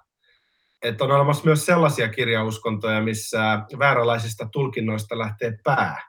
Että 0.86 1.04
on 1.04 1.12
olemassa 1.12 1.46
myös 1.46 1.65
sellaisia 1.65 2.10
kirjauskontoja, 2.10 3.01
missä 3.01 3.60
vääränlaisista 3.80 4.50
tulkinnoista 4.51 5.18
lähtee 5.18 5.58
pää. 5.63 6.01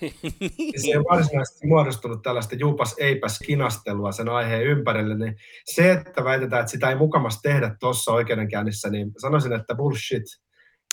niin. 0.40 0.82
Se 0.82 0.98
on 0.98 1.04
varsinaisesti 1.10 1.66
muodostunut 1.66 2.22
tällaista 2.22 2.54
juupas 2.54 2.94
eipäs 2.98 3.38
kinastelua 3.38 4.12
sen 4.12 4.28
aiheen 4.28 4.62
ympärille, 4.62 5.14
niin 5.14 5.36
se, 5.64 5.92
että 5.92 6.24
väitetään, 6.24 6.60
että 6.60 6.70
sitä 6.70 6.88
ei 6.88 6.96
mukamassa 6.96 7.42
tehdä 7.42 7.76
tuossa 7.80 8.12
oikeudenkäynnissä, 8.12 8.90
niin 8.90 9.12
sanoisin, 9.18 9.52
että 9.52 9.74
bullshit. 9.74 10.24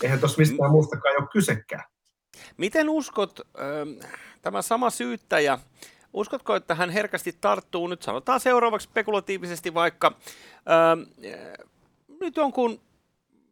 Eihän 0.03 0.19
tuossa 0.19 0.39
mistään 0.39 0.72
muustakaan 0.72 1.22
ole 1.22 1.27
kysekään. 1.31 1.83
Miten 2.57 2.89
uskot, 2.89 3.39
äh, 3.39 4.10
tämä 4.41 4.62
sama 4.62 4.89
syyttäjä, 4.89 5.60
uskotko, 6.13 6.55
että 6.55 6.75
hän 6.75 6.89
herkästi 6.89 7.38
tarttuu 7.41 7.88
nyt, 7.88 8.01
sanotaan 8.01 8.39
seuraavaksi 8.39 8.86
spekulatiivisesti 8.86 9.74
vaikka, 9.74 10.12
äh, 10.55 11.33
nyt 12.22 12.36
jonkun, 12.36 12.81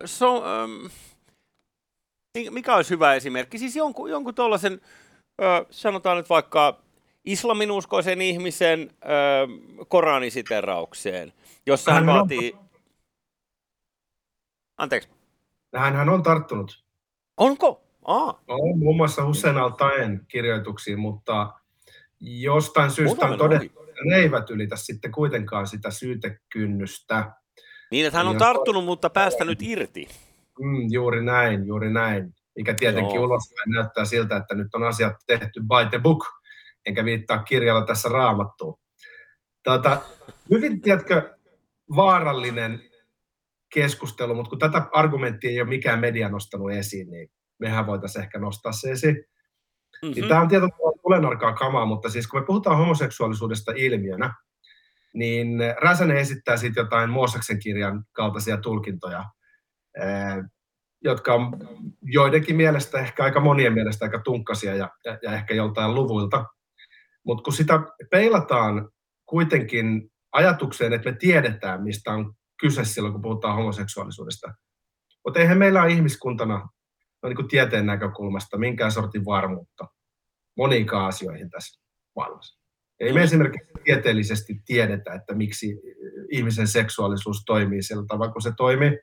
so, 0.06 0.44
äh, 0.46 0.92
mikä 2.50 2.76
olisi 2.76 2.90
hyvä 2.90 3.14
esimerkki, 3.14 3.58
siis 3.58 3.76
jonkun, 3.76 4.10
jonkun 4.10 4.36
tuollaisen 4.36 4.82
sanotaan 5.72 6.18
nyt 6.18 6.30
vaikka 6.30 6.82
islaminuskoisen 7.26 8.22
ihmisen 8.22 8.90
ö, 9.04 9.08
koranisiteraukseen, 9.88 11.34
jossa 11.66 11.92
hän, 11.92 12.06
hän 12.06 12.16
vaatii... 12.16 12.54
On... 12.54 12.70
Anteeksi. 14.78 15.10
Hän 15.76 16.10
on 16.10 16.24
tarttunut. 16.24 16.84
Onko? 17.38 17.84
Aa. 18.06 18.42
On 18.48 18.80
muun 18.80 18.96
muassa 18.96 19.26
Hussein 19.26 19.58
al 19.58 19.72
kirjoituksiin, 20.28 21.00
mutta 21.00 21.54
jostain 22.20 22.92
syystä 22.92 23.26
on 23.26 23.38
todettu, 23.38 23.84
että 23.84 24.02
ne 24.06 24.16
eivät 24.16 24.50
ylitä 24.50 24.76
sitten 24.76 25.12
kuitenkaan 25.12 25.68
sitä 25.68 25.92
syytekynnystä. 25.92 27.32
Niin, 27.92 28.06
että 28.06 28.18
hän 28.18 28.28
on 28.28 28.38
tarttunut, 28.38 28.86
mutta 28.86 29.10
päästänyt 29.10 29.62
irti. 29.62 30.08
Mm, 30.60 30.88
juuri 30.92 31.24
näin, 31.24 31.68
juuri 31.68 31.94
näin 31.94 32.34
mikä 32.56 32.74
tietenkin 32.74 33.16
Joo. 33.16 33.24
ulospäin 33.24 33.72
näyttää 33.72 34.06
siltä, 34.06 34.38
että 34.38 34.56
nyt 34.56 34.76
on 34.76 34.84
asiat 34.84 35.14
tehty 35.28 35.60
by 35.60 35.90
the 35.90 36.00
book, 36.00 36.26
enkä 36.86 37.06
viittaa 37.06 37.44
kirjalla 37.44 37.86
tässä 37.86 38.10
raamattuun. 38.10 38.80
Tuota, 39.64 40.02
hyvin, 40.50 40.82
tiedätkö, 40.82 41.38
vaarallinen 41.96 42.82
keskustelu, 43.74 44.36
mutta 44.36 44.50
kun 44.50 44.60
tätä 44.60 44.88
argumenttia 44.94 45.50
ei 45.50 45.62
ole 45.62 45.70
mikään 45.70 46.00
media 46.00 46.30
nostanut 46.30 46.72
esiin, 46.72 47.12
niin 47.12 47.32
mehän 47.60 47.88
voitaisiin 47.88 48.24
ehkä 48.24 48.40
nostaa 48.40 48.72
se 48.72 48.92
esiin. 48.92 49.16
Mm-hmm. 49.16 50.16
Niin 50.16 50.28
tämä 50.28 50.42
on 50.42 50.48
tietysti 50.48 50.76
tulenarkaa 51.02 51.54
kamaa, 51.54 51.86
mutta 51.86 52.10
siis 52.10 52.28
kun 52.28 52.40
me 52.40 52.46
puhutaan 52.46 52.78
homoseksuaalisuudesta 52.78 53.72
ilmiönä, 53.76 54.34
niin 55.14 55.58
Räsänen 55.82 56.18
esittää 56.18 56.58
siitä 56.58 56.80
jotain 56.80 57.10
Moosaksen 57.10 57.60
kirjan 57.60 58.04
kaltaisia 58.12 58.58
tulkintoja, 58.58 59.26
jotka 61.04 61.34
on 61.34 61.52
joidenkin 62.02 62.56
mielestä, 62.56 63.00
ehkä 63.00 63.24
aika 63.24 63.40
monien 63.40 63.74
mielestä 63.74 64.06
aika 64.06 64.20
tunkkasia 64.20 64.76
ja, 64.76 64.90
ja, 65.06 65.18
ja 65.22 65.32
ehkä 65.32 65.54
joltain 65.54 65.96
luvuilta. 65.96 66.46
Mutta 67.26 67.44
kun 67.44 67.54
sitä 67.54 67.80
peilataan 68.12 68.90
kuitenkin 69.26 70.12
ajatukseen, 70.32 70.94
että 70.94 71.12
me 71.12 71.18
tiedetään, 71.18 71.84
mistä 71.84 72.12
on 72.12 72.34
kyse 72.60 72.86
silloin, 72.86 73.14
kun 73.14 73.22
puhutaan 73.22 73.56
homoseksuaalisuudesta. 73.56 74.54
Mutta 75.26 75.40
eihän 75.40 75.58
meillä 75.58 75.84
ole 75.84 75.92
ihmiskuntana 75.92 76.70
no 77.24 77.30
niin 77.30 77.36
kuin 77.36 77.48
tieteen 77.48 77.86
näkökulmasta 77.86 78.58
minkään 78.58 78.92
sortin 78.92 79.26
varmuutta 79.26 79.88
moniinkaan 80.58 81.08
asioihin 81.08 81.50
tässä 81.50 81.82
maailmassa. 82.16 82.61
Ei 83.02 83.14
me 83.14 83.24
esimerkiksi 83.24 83.72
tieteellisesti 83.84 84.62
tiedetä, 84.66 85.14
että 85.14 85.34
miksi 85.36 85.82
ihmisen 86.32 86.68
seksuaalisuus 86.68 87.44
toimii 87.46 87.84
sillä 87.84 88.06
tavalla, 88.08 88.32
kun 88.32 88.42
se 88.42 88.52
toimii 88.58 89.00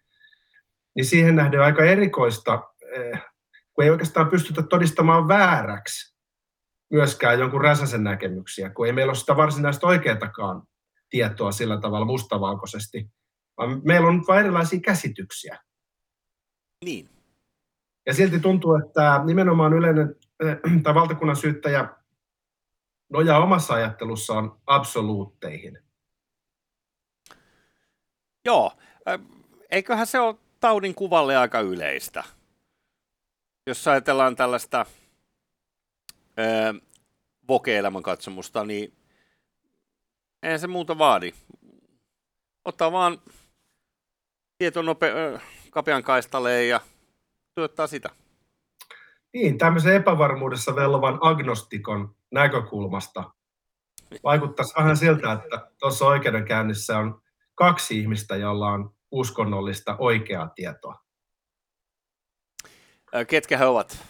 niin 0.95 1.05
siihen 1.05 1.37
nähden 1.37 1.63
aika 1.63 1.85
erikoista, 1.85 2.63
eh, 2.93 3.21
kun 3.73 3.85
ei 3.85 3.91
oikeastaan 3.91 4.29
pystytä 4.29 4.63
todistamaan 4.63 5.29
vääräksi 5.29 6.17
myöskään 6.91 7.39
jonkun 7.39 7.61
Räsäsen 7.61 8.05
näkemyksiä, 8.05 8.71
kun 8.71 8.87
ei 8.87 8.93
meillä 8.93 9.11
ole 9.11 9.17
sitä 9.17 9.37
varsinaista 9.37 9.87
oikeatakaan 9.87 10.63
tietoa 11.11 11.53
sillä 11.53 11.81
tavalla 11.81 12.07
mustavalkoisesti, 12.07 13.11
vaan 13.57 13.81
meillä 13.85 14.09
on 14.09 14.25
vain 14.29 14.41
erilaisia 14.41 14.81
käsityksiä. 14.81 15.59
Niin. 16.85 17.09
Ja 18.07 18.15
silti 18.15 18.41
tuntuu, 18.41 18.75
että 18.75 19.21
nimenomaan 19.25 19.73
yleinen 19.73 20.17
eh, 20.45 20.57
tai 20.83 20.95
valtakunnan 20.95 21.37
syyttäjä 21.37 21.98
nojaa 23.09 23.39
omassa 23.39 23.75
ajattelussaan 23.75 24.53
absoluutteihin. 24.67 25.79
Joo, 28.45 28.73
eiköhän 29.71 30.07
se 30.07 30.21
ole 30.21 30.35
taudin 30.61 30.95
kuvalle 30.95 31.37
aika 31.37 31.61
yleistä. 31.61 32.25
Jos 33.67 33.89
ajatellaan 33.89 34.37
tällaista 34.37 34.87
ää, 36.37 36.75
voke-elämän 37.49 38.03
katsomusta, 38.03 38.65
niin 38.65 38.97
eihän 40.43 40.61
se 40.61 40.67
muuta 40.67 40.99
vaadi. 40.99 41.33
Ottaa 42.65 42.93
vaan 42.93 43.19
tieto 44.59 44.83
nope- 44.83 45.41
kapean 45.71 46.03
kaistaleen 46.03 46.69
ja 46.69 46.81
työttää 47.55 47.87
sitä. 47.87 48.11
Niin, 49.35 49.59
tämmöisen 49.59 49.95
epävarmuudessa 49.95 50.77
vellovan 50.77 51.19
agnostikon 51.21 52.18
näkökulmasta 52.33 53.25
vaikuttaisi 54.25 54.75
vähän 54.79 54.97
siltä, 54.97 55.33
että 55.33 55.71
tuossa 55.79 56.07
oikeudenkäynnissä 56.07 56.99
on 56.99 57.21
kaksi 57.55 57.99
ihmistä, 57.99 58.37
jolla 58.37 58.69
on 58.69 58.95
uskonnollista 59.11 59.97
oikeaa 59.99 60.49
tietoa. 60.49 60.95
Ketkä 63.29 63.59
he 63.59 63.65
ovat? 63.65 64.05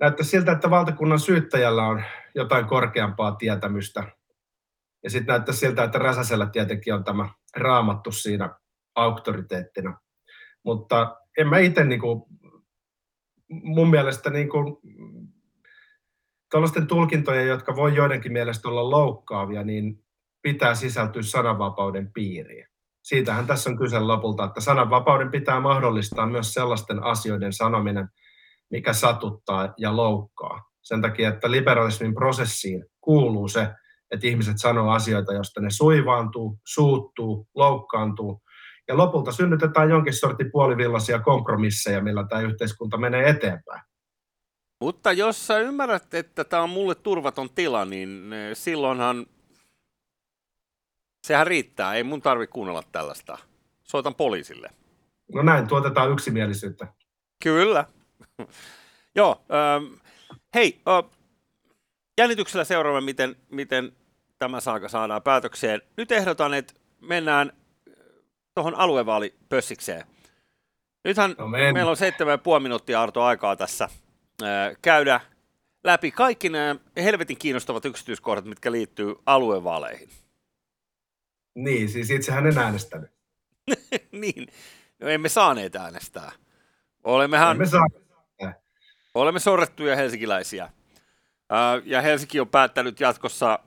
Näyttää 0.00 0.26
siltä, 0.26 0.52
että 0.52 0.70
valtakunnan 0.70 1.20
syyttäjällä 1.20 1.86
on 1.86 2.02
jotain 2.34 2.66
korkeampaa 2.66 3.32
tietämystä. 3.32 4.12
Ja 5.04 5.10
sitten 5.10 5.32
näyttää 5.32 5.54
siltä, 5.54 5.84
että 5.84 5.98
Räsäsellä 5.98 6.46
tietenkin 6.46 6.94
on 6.94 7.04
tämä 7.04 7.28
raamattu 7.56 8.12
siinä 8.12 8.54
auktoriteettina. 8.94 9.98
Mutta 10.64 11.16
en 11.38 11.48
mä 11.48 11.58
itse 11.58 11.84
niinku, 11.84 12.28
mun 13.48 13.90
mielestä 13.90 14.30
niinku, 14.30 14.82
tuollaisten 16.50 16.86
tulkintojen, 16.86 17.48
jotka 17.48 17.76
voi 17.76 17.94
joidenkin 17.94 18.32
mielestä 18.32 18.68
olla 18.68 18.90
loukkaavia, 18.90 19.62
niin 19.62 20.04
pitää 20.42 20.74
sisältyä 20.74 21.22
sananvapauden 21.22 22.12
piiriin 22.12 22.70
siitähän 23.02 23.46
tässä 23.46 23.70
on 23.70 23.78
kyse 23.78 24.00
lopulta, 24.00 24.44
että 24.44 24.60
sananvapauden 24.60 25.30
pitää 25.30 25.60
mahdollistaa 25.60 26.26
myös 26.26 26.54
sellaisten 26.54 27.02
asioiden 27.02 27.52
sanominen, 27.52 28.08
mikä 28.70 28.92
satuttaa 28.92 29.74
ja 29.78 29.96
loukkaa. 29.96 30.70
Sen 30.82 31.02
takia, 31.02 31.28
että 31.28 31.50
liberalismin 31.50 32.14
prosessiin 32.14 32.84
kuuluu 33.00 33.48
se, 33.48 33.68
että 34.10 34.26
ihmiset 34.26 34.58
sanoo 34.58 34.90
asioita, 34.90 35.34
josta 35.34 35.60
ne 35.60 35.70
suivaantuu, 35.70 36.58
suuttuu, 36.66 37.48
loukkaantuu, 37.54 38.42
ja 38.88 38.96
lopulta 38.96 39.32
synnytetään 39.32 39.90
jonkin 39.90 40.14
sortin 40.14 40.50
puolivillaisia 40.52 41.18
kompromisseja, 41.18 42.02
millä 42.02 42.26
tämä 42.28 42.42
yhteiskunta 42.42 42.96
menee 42.96 43.28
eteenpäin. 43.28 43.82
Mutta 44.80 45.12
jos 45.12 45.46
sä 45.46 45.58
ymmärrät, 45.58 46.14
että 46.14 46.44
tämä 46.44 46.62
on 46.62 46.70
mulle 46.70 46.94
turvaton 46.94 47.50
tila, 47.50 47.84
niin 47.84 48.32
eh, 48.32 48.56
silloinhan 48.56 49.26
sehän 51.26 51.46
riittää. 51.46 51.94
Ei 51.94 52.04
mun 52.04 52.22
tarvi 52.22 52.46
kuunnella 52.46 52.82
tällaista. 52.92 53.38
Soitan 53.84 54.14
poliisille. 54.14 54.70
No 55.34 55.42
näin, 55.42 55.68
tuotetaan 55.68 56.12
yksimielisyyttä. 56.12 56.86
Kyllä. 57.42 57.84
Joo. 59.16 59.44
Ähm, 59.50 59.94
hei, 60.54 60.80
äh, 60.88 61.10
jännityksellä 62.18 62.64
seuraamme, 62.64 63.00
miten, 63.00 63.36
miten 63.50 63.92
tämä 64.38 64.60
saaka 64.60 64.88
saadaan 64.88 65.22
päätökseen. 65.22 65.82
Nyt 65.96 66.12
ehdotan, 66.12 66.54
että 66.54 66.74
mennään 67.00 67.52
tuohon 68.54 68.74
aluevaalipössikseen. 68.74 70.06
Nythän 71.04 71.34
no 71.38 71.48
meillä 71.48 71.90
on 71.90 71.96
seitsemän 71.96 72.40
puoli 72.40 72.62
minuuttia 72.62 73.02
Arto 73.02 73.22
aikaa 73.22 73.56
tässä 73.56 73.88
käydä 74.82 75.20
läpi 75.84 76.10
kaikki 76.10 76.48
nämä 76.48 76.76
helvetin 76.96 77.38
kiinnostavat 77.38 77.84
yksityiskohdat, 77.84 78.44
mitkä 78.44 78.72
liittyy 78.72 79.14
aluevaaleihin. 79.26 80.08
Niin, 81.54 81.88
siis 81.88 82.10
itsehän 82.10 82.46
en 82.46 82.58
äänestänyt. 82.58 83.10
niin, 84.12 84.46
no 85.00 85.08
emme 85.08 85.28
saaneet 85.28 85.76
äänestää. 85.76 86.32
Olemmehan, 87.04 87.50
emme 87.50 87.66
saa. 87.66 87.86
olemme 89.14 89.40
sorrettuja 89.40 89.96
helsinkiläisiä. 89.96 90.70
Ja 91.84 92.02
Helsinki 92.02 92.40
on 92.40 92.48
päättänyt 92.48 93.00
jatkossa 93.00 93.58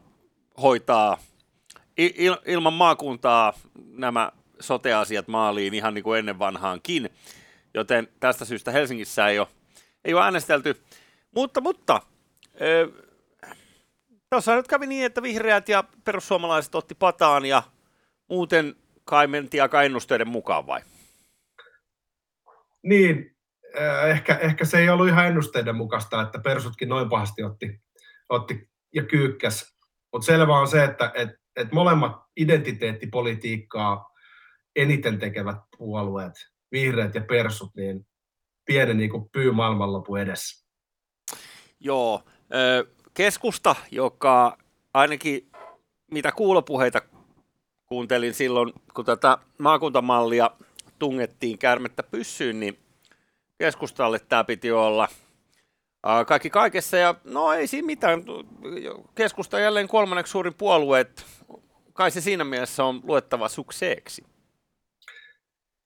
hoitaa 0.62 1.18
il- 2.01 2.42
ilman 2.46 2.74
maakuntaa 2.74 3.53
nämä 3.75 4.32
sote-asiat 4.60 5.27
maaliin 5.27 5.74
ihan 5.74 5.94
niin 5.94 6.03
kuin 6.03 6.20
ennen 6.20 6.39
vanhaankin, 6.39 7.10
joten 7.74 8.08
tästä 8.20 8.46
syystä 8.46 8.72
Helsingissä 8.72 9.27
ei 9.27 9.39
ole, 9.39 9.48
ei 10.06 10.14
ole 10.14 10.24
äänestelty. 10.24 10.84
Mutta, 11.36 11.62
mutta 11.62 12.02
tuossa 14.30 14.56
nyt 14.56 14.68
kävi 14.68 14.88
niin, 14.88 15.06
että 15.06 15.22
vihreät 15.22 15.70
ja 15.70 15.84
perussuomalaiset 16.04 16.76
otti 16.76 16.96
pataan 16.96 17.46
ja 17.46 17.64
muuten 18.30 18.76
kai 19.06 19.28
mentiin 19.28 19.64
aika 19.64 19.84
ennusteiden 19.84 20.28
mukaan 20.28 20.68
vai? 20.68 20.82
Niin, 22.84 23.36
ehkä, 24.08 24.36
ehkä 24.36 24.66
se 24.66 24.78
ei 24.78 24.90
ollut 24.90 25.08
ihan 25.08 25.28
ennusteiden 25.28 25.76
mukaista, 25.76 26.22
että 26.22 26.40
persutkin 26.40 26.90
noin 26.90 27.10
pahasti 27.10 27.44
otti, 27.44 27.82
otti 28.30 28.70
ja 28.96 29.04
kyykkäs. 29.04 29.74
Mutta 30.14 30.26
selvä 30.26 30.60
on 30.60 30.68
se, 30.68 30.84
että 30.84 31.12
et, 31.16 31.30
et 31.56 31.72
molemmat 31.72 32.12
identiteettipolitiikkaa 32.38 34.10
eniten 34.76 35.20
tekevät 35.20 35.58
puolueet, 35.78 36.34
vihreät 36.72 37.16
ja 37.16 37.22
persut, 37.22 37.76
niin 37.76 38.06
pieni 38.65 38.93
niin 38.93 39.10
kuin 39.10 39.29
pyy 39.29 39.51
maailmanlopu 39.51 40.15
edessä. 40.15 40.65
Joo, 41.79 42.24
keskusta, 43.13 43.75
joka 43.91 44.58
ainakin 44.93 45.51
mitä 46.12 46.32
kuulopuheita 46.32 47.01
kuuntelin 47.86 48.34
silloin, 48.34 48.74
kun 48.93 49.05
tätä 49.05 49.38
maakuntamallia 49.58 50.51
tungettiin 51.00 51.58
kärmettä 51.58 52.03
pyssyyn, 52.03 52.60
niin 52.60 52.79
keskustalle 53.58 54.20
tämä 54.20 54.43
piti 54.43 54.72
olla 54.72 55.08
kaikki 56.27 56.50
kaikessa. 56.50 56.98
Ja 56.98 57.15
no 57.24 57.53
ei 57.53 57.67
siinä 57.67 57.86
mitään. 57.86 58.24
Keskusta 59.15 59.60
jälleen 59.60 59.88
kolmanneksi 59.88 60.32
suurin 60.32 60.53
puolue, 60.53 61.00
että 61.00 61.24
kai 61.93 62.12
se 62.12 62.22
siinä 62.22 62.43
mielessä 62.43 62.84
on 62.84 63.02
luettava 63.04 63.49
sukseeksi. 63.49 64.23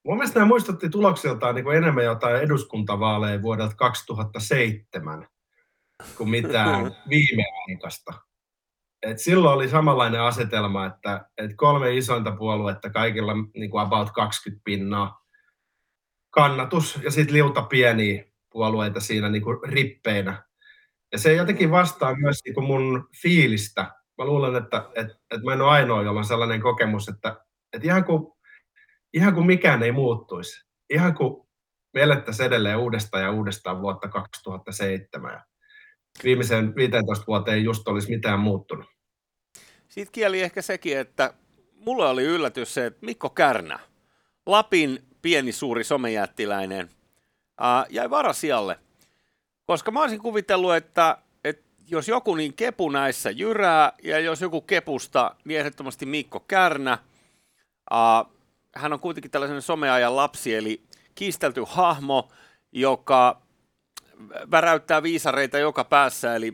Mun 0.08 0.16
mielestä 0.16 0.38
nämä 0.38 0.48
muistutti 0.48 0.88
tuloksiltaan 0.88 1.54
niin 1.54 1.76
enemmän 1.76 2.04
jotain 2.04 2.36
eduskuntavaaleja 2.36 3.42
vuodelta 3.42 3.74
2007 3.74 5.28
kuin 6.16 6.30
mitään 6.30 6.96
viimeaikaista. 7.08 8.12
Et 9.02 9.18
silloin 9.18 9.54
oli 9.54 9.68
samanlainen 9.68 10.20
asetelma, 10.20 10.86
että, 10.86 11.28
että 11.38 11.56
kolme 11.56 11.96
isointa 11.96 12.32
puoluetta, 12.32 12.90
kaikilla 12.90 13.32
niin 13.54 13.70
kuin 13.70 13.82
about 13.82 14.10
20 14.10 14.64
pinnaa 14.64 15.24
kannatus 16.30 17.00
ja 17.02 17.10
sitten 17.10 17.34
liuta 17.34 17.62
pieniä 17.62 18.24
puolueita 18.52 19.00
siinä 19.00 19.28
niin 19.28 19.42
kuin 19.42 19.58
rippeinä. 19.64 20.42
Ja 21.12 21.18
se 21.18 21.34
jotenkin 21.34 21.70
vastaa 21.70 22.14
myös 22.14 22.40
niin 22.44 22.54
kuin 22.54 22.66
mun 22.66 23.08
fiilistä. 23.22 23.82
Mä 24.18 24.24
luulen, 24.24 24.56
että, 24.56 24.88
että, 24.94 25.14
että 25.30 25.44
mä 25.44 25.52
en 25.52 25.62
ole 25.62 25.70
ainoa, 25.70 26.02
jolla 26.02 26.20
on 26.20 26.26
sellainen 26.26 26.60
kokemus, 26.60 27.08
että, 27.08 27.44
että 27.72 27.86
ihan 27.86 28.04
kuin 28.04 28.37
ihan 29.14 29.34
kuin 29.34 29.46
mikään 29.46 29.82
ei 29.82 29.92
muuttuisi. 29.92 30.64
Ihan 30.90 31.14
kuin 31.14 31.48
me 31.94 32.02
elettäisiin 32.02 32.46
edelleen 32.46 32.78
uudestaan 32.78 33.22
ja 33.22 33.30
uudestaan 33.30 33.82
vuotta 33.82 34.08
2007. 34.08 35.32
Ja 35.32 35.44
viimeisen 36.24 36.74
15 36.76 37.26
vuoteen 37.26 37.64
just 37.64 37.88
olisi 37.88 38.10
mitään 38.10 38.40
muuttunut. 38.40 38.86
Siitä 39.88 40.12
kieli 40.12 40.40
ehkä 40.40 40.62
sekin, 40.62 40.98
että 40.98 41.34
mulla 41.74 42.10
oli 42.10 42.22
yllätys 42.22 42.74
se, 42.74 42.86
että 42.86 43.06
Mikko 43.06 43.30
Kärnä, 43.30 43.78
Lapin 44.46 45.02
pieni 45.22 45.52
suuri 45.52 45.84
somejättiläinen, 45.84 46.88
jäi 47.88 48.10
varasijalle. 48.10 48.78
Koska 49.66 49.90
mä 49.90 50.02
olisin 50.02 50.22
kuvitellut, 50.22 50.74
että, 50.74 51.18
että 51.44 51.64
jos 51.88 52.08
joku 52.08 52.34
niin 52.34 52.54
kepu 52.54 52.90
näissä 52.90 53.30
jyrää, 53.30 53.92
ja 54.02 54.18
jos 54.18 54.40
joku 54.40 54.60
kepusta, 54.60 55.34
niin 55.44 55.60
ehdottomasti 55.60 56.06
Mikko 56.06 56.40
Kärnä. 56.40 56.98
Ää, 57.90 58.24
hän 58.74 58.92
on 58.92 59.00
kuitenkin 59.00 59.30
tällaisen 59.30 59.62
someajan 59.62 60.16
lapsi, 60.16 60.54
eli 60.54 60.82
kiistelty 61.14 61.62
hahmo, 61.66 62.28
joka 62.72 63.42
väräyttää 64.50 65.02
viisareita 65.02 65.58
joka 65.58 65.84
päässä, 65.84 66.36
eli 66.36 66.52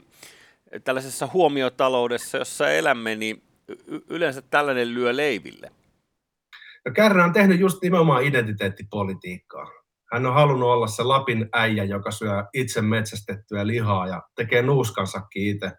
tällaisessa 0.84 1.28
huomiotaloudessa, 1.32 2.38
jossa 2.38 2.70
elämme, 2.70 3.16
niin 3.16 3.42
yleensä 4.08 4.42
tällainen 4.42 4.94
lyö 4.94 5.16
leiville. 5.16 5.70
No 6.86 6.92
Kärnä 6.94 7.24
on 7.24 7.32
tehnyt 7.32 7.60
just 7.60 7.82
nimenomaan 7.82 8.24
identiteettipolitiikkaa. 8.24 9.66
Hän 10.12 10.26
on 10.26 10.34
halunnut 10.34 10.68
olla 10.68 10.86
se 10.86 11.02
Lapin 11.02 11.48
äijä, 11.52 11.84
joka 11.84 12.10
syö 12.10 12.44
itse 12.54 12.82
metsästettyä 12.82 13.66
lihaa 13.66 14.08
ja 14.08 14.22
tekee 14.36 14.62
nuuskansakin 14.62 15.46
itse. 15.46 15.72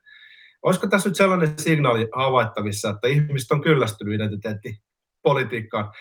Olisiko 0.62 0.88
tässä 0.88 1.10
nyt 1.10 1.16
sellainen 1.16 1.54
signaali 1.60 2.08
havaittavissa, 2.16 2.90
että 2.90 3.08
ihmiset 3.08 3.52
on 3.52 3.62
kyllästynyt 3.62 4.14
identiteetti 4.14 4.82
politiikkaan. 5.26 5.92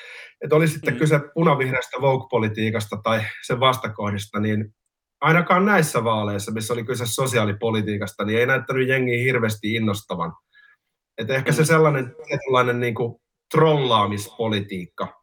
Että 0.40 0.56
oli 0.56 0.68
sitten 0.68 0.94
mm. 0.94 0.98
kyse 0.98 1.20
punavihreästä 1.34 2.00
Vogue-politiikasta 2.00 2.96
tai 3.02 3.20
sen 3.46 3.60
vastakohdista, 3.60 4.40
niin 4.40 4.74
ainakaan 5.20 5.64
näissä 5.64 6.04
vaaleissa, 6.04 6.52
missä 6.52 6.72
oli 6.72 6.84
kyse 6.84 7.06
sosiaalipolitiikasta, 7.06 8.24
niin 8.24 8.38
ei 8.38 8.46
näyttänyt 8.46 8.88
jengiä 8.88 9.24
hirveästi 9.24 9.74
innostavan. 9.74 10.32
Että 11.18 11.34
ehkä 11.34 11.50
mm. 11.50 11.54
se 11.54 11.64
sellainen 11.64 12.14
tietynlainen 12.26 12.80
niin 12.80 12.94
kuin 12.94 13.20
trollaamispolitiikka, 13.54 15.22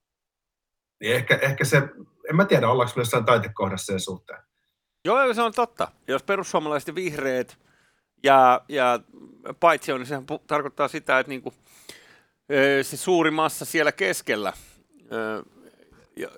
niin 1.01 1.15
ehkä, 1.15 1.39
ehkä 1.41 1.65
se, 1.65 1.77
en 2.29 2.35
mä 2.35 2.45
tiedä, 2.45 2.69
ollaanko 2.69 2.93
me 2.95 3.01
jossain 3.01 3.25
taitekohdassa 3.25 3.85
sen 3.85 3.99
suhteen. 3.99 4.39
Joo, 5.05 5.33
se 5.33 5.41
on 5.41 5.53
totta. 5.53 5.91
Jos 6.07 6.23
perussuomalaiset 6.23 6.95
vihreät 6.95 7.57
ja, 8.23 8.61
ja 8.69 8.99
paitsi 9.59 9.91
on, 9.91 9.99
niin 9.99 10.07
sehän 10.07 10.25
tarkoittaa 10.47 10.87
sitä, 10.87 11.19
että 11.19 11.29
niin 11.29 11.41
kuin 11.41 11.55
se 12.81 12.97
suuri 12.97 13.31
massa 13.31 13.65
siellä 13.65 13.91
keskellä, 13.91 14.53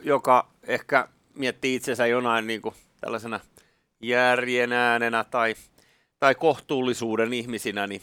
joka 0.01 0.47
ehkä 0.67 1.07
miettii 1.35 1.75
itsensä 1.75 2.07
jonain 2.07 2.47
niin 2.47 2.61
kuin 2.61 2.75
tällaisena 3.01 3.39
järjen 4.01 4.73
äänenä 4.73 5.23
tai, 5.23 5.55
tai 6.19 6.35
kohtuullisuuden 6.35 7.33
ihmisinä, 7.33 7.87
niin, 7.87 8.01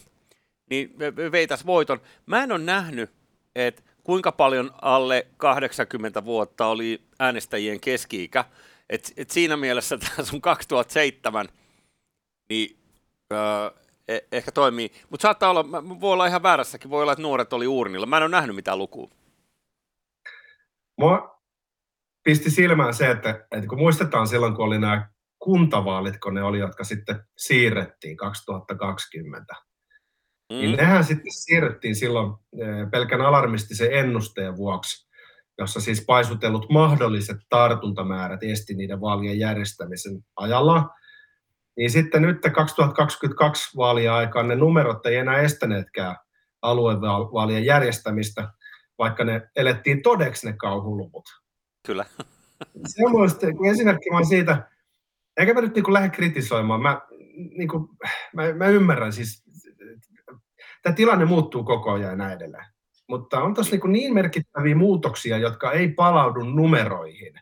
niin 0.69 0.95
veitäisi 1.31 1.65
voiton. 1.65 2.01
Mä 2.25 2.43
en 2.43 2.51
ole 2.51 2.59
nähnyt, 2.59 3.09
että 3.55 3.81
kuinka 4.03 4.31
paljon 4.31 4.71
alle 4.81 5.27
80 5.37 6.25
vuotta 6.25 6.65
oli 6.65 7.01
äänestäjien 7.19 7.79
keski-ikä. 7.79 8.45
Et, 8.89 9.13
et 9.17 9.29
siinä 9.29 9.57
mielessä 9.57 9.97
tämä 9.97 10.25
sun 10.25 10.41
2007, 10.41 11.47
niin 12.49 12.77
öö, 13.33 13.80
E- 14.11 14.27
ehkä 14.31 14.51
toimii. 14.51 14.91
Mutta 15.09 15.21
saattaa 15.21 15.49
olla, 15.49 15.65
voi 16.01 16.13
olla 16.13 16.25
ihan 16.25 16.43
väärässäkin, 16.43 16.89
voi 16.89 17.01
olla, 17.01 17.11
että 17.11 17.21
nuoret 17.21 17.53
oli 17.53 17.67
uurnilla. 17.67 18.05
Mä 18.05 18.17
en 18.17 18.23
ole 18.23 18.31
nähnyt 18.31 18.55
mitään 18.55 18.77
lukua. 18.77 19.09
Mua 20.97 21.41
pisti 22.23 22.51
silmään 22.51 22.93
se, 22.93 23.11
että, 23.11 23.29
että 23.51 23.67
kun 23.67 23.77
muistetaan 23.77 24.27
silloin, 24.27 24.55
kun 24.55 24.65
oli 24.65 24.79
nämä 24.79 25.09
kuntavaalit, 25.39 26.19
kun 26.23 26.33
ne 26.33 26.43
oli, 26.43 26.59
jotka 26.59 26.83
sitten 26.83 27.23
siirrettiin 27.37 28.17
2020, 28.17 29.53
mm. 30.51 30.57
niin 30.57 30.77
nehän 30.77 31.03
sitten 31.03 31.31
siirrettiin 31.31 31.95
silloin 31.95 32.33
e, 32.53 32.65
pelkän 32.91 33.21
alarmistisen 33.21 33.93
ennusteen 33.93 34.57
vuoksi, 34.57 35.09
jossa 35.57 35.81
siis 35.81 36.03
paisutellut 36.07 36.69
mahdolliset 36.69 37.37
tartuntamäärät 37.49 38.43
esti 38.43 38.73
niiden 38.73 39.01
vaalien 39.01 39.39
järjestämisen 39.39 40.21
ajalla 40.35 40.89
niin 41.77 41.91
sitten 41.91 42.21
nyt 42.21 42.37
2022 42.53 43.77
vaalien 43.77 44.11
aikaan 44.11 44.47
ne 44.47 44.55
numerot 44.55 45.05
ei 45.05 45.15
enää 45.15 45.37
estäneetkään 45.37 46.15
aluevaalien 46.61 47.65
järjestämistä, 47.65 48.53
vaikka 48.97 49.23
ne 49.23 49.49
elettiin 49.55 50.01
todeksi 50.01 50.47
ne 50.47 50.53
kauhuluvut. 50.53 51.25
Kyllä. 51.87 52.05
Se 52.87 53.05
on 53.05 53.11
mielestäni 53.11 53.69
esimerkki 53.69 54.09
vaan 54.11 54.25
siitä, 54.25 54.67
eikä 55.37 55.53
mä 55.53 55.61
nyt 55.61 55.75
niin 55.75 55.93
lähde 55.93 56.09
kritisoimaan, 56.09 56.81
mä, 56.81 57.01
niin 57.57 57.67
kuin, 57.67 57.87
mä, 58.33 58.53
mä 58.53 58.67
ymmärrän 58.67 59.13
siis, 59.13 59.43
tämä 60.81 60.95
tilanne 60.95 61.25
muuttuu 61.25 61.63
koko 61.63 61.91
ajan 61.91 62.09
ja 62.09 62.15
näin 62.15 62.33
edelleen. 62.33 62.65
Mutta 63.09 63.41
on 63.41 63.53
tuossa 63.53 63.75
niin, 63.75 63.91
niin 63.91 64.13
merkittäviä 64.13 64.75
muutoksia, 64.75 65.37
jotka 65.37 65.71
ei 65.71 65.89
palaudu 65.89 66.39
numeroihin, 66.39 67.39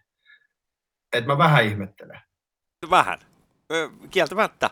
että 1.14 1.28
mä 1.28 1.38
vähän 1.38 1.66
ihmettelen. 1.66 2.20
Vähän. 2.90 3.20
Kieltämättä. 4.10 4.70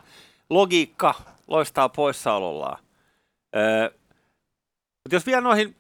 Logiikka 0.50 1.14
loistaa 1.48 1.90
poissaolollaan. 1.90 2.84
mutta 5.04 5.16
jos 5.16 5.26
vielä 5.26 5.42
noihin 5.42 5.76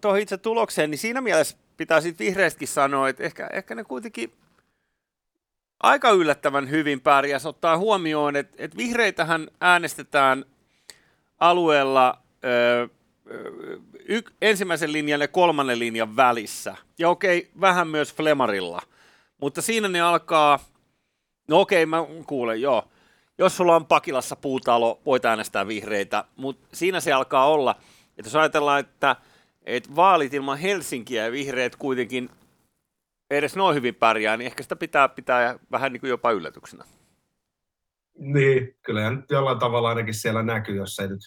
tuohon 0.00 0.18
itse 0.20 0.36
tulokseen, 0.36 0.90
niin 0.90 0.98
siinä 0.98 1.20
mielessä 1.20 1.56
pitää 1.76 2.00
sitten 2.00 2.26
vihreistäkin 2.26 2.68
sanoa, 2.68 3.08
että 3.08 3.22
ehkä, 3.22 3.48
ehkä 3.52 3.74
ne 3.74 3.84
kuitenkin 3.84 4.32
aika 5.82 6.10
yllättävän 6.10 6.70
hyvin 6.70 7.00
pärjäs 7.00 7.46
ottaa 7.46 7.78
huomioon, 7.78 8.36
että, 8.36 8.54
että 8.58 8.76
vihreitähän 8.76 9.48
äänestetään 9.60 10.44
alueella 11.38 12.18
ö, 12.44 12.88
y, 14.08 14.22
ensimmäisen 14.42 14.92
linjan 14.92 15.20
ja 15.20 15.28
kolmannen 15.28 15.78
linjan 15.78 16.16
välissä. 16.16 16.76
Ja 16.98 17.08
okei, 17.08 17.50
vähän 17.60 17.88
myös 17.88 18.14
Flemarilla. 18.14 18.82
Mutta 19.40 19.62
siinä 19.62 19.88
ne 19.88 20.00
alkaa, 20.00 20.58
no 21.48 21.60
okei, 21.60 21.86
mä 21.86 22.06
kuulen, 22.26 22.60
joo. 22.60 22.88
Jos 23.38 23.56
sulla 23.56 23.76
on 23.76 23.86
Pakilassa 23.86 24.36
puutalo, 24.36 25.00
voit 25.06 25.24
äänestää 25.24 25.68
vihreitä, 25.68 26.24
mutta 26.36 26.68
siinä 26.72 27.00
se 27.00 27.12
alkaa 27.12 27.48
olla, 27.48 27.76
että 28.18 28.26
jos 28.26 28.36
ajatellaan, 28.36 28.80
että, 28.80 29.16
että 29.66 29.96
vaalit 29.96 30.34
ilman 30.34 30.58
Helsinkiä 30.58 31.24
ja 31.24 31.32
vihreät 31.32 31.76
kuitenkin 31.76 32.30
edes 33.30 33.56
noin 33.56 33.74
hyvin 33.74 33.94
pärjää, 33.94 34.36
niin 34.36 34.46
ehkä 34.46 34.62
sitä 34.62 34.76
pitää 34.76 35.08
pitää 35.08 35.58
vähän 35.70 35.92
niin 35.92 36.00
kuin 36.00 36.10
jopa 36.10 36.30
yllätyksenä. 36.30 36.84
Niin, 38.18 38.76
kyllä 38.82 39.10
nyt 39.10 39.30
jollain 39.30 39.58
tavalla 39.58 39.88
ainakin 39.88 40.14
siellä 40.14 40.42
näkyy, 40.42 40.76
jos 40.76 40.98
ei 40.98 41.08
nyt 41.08 41.20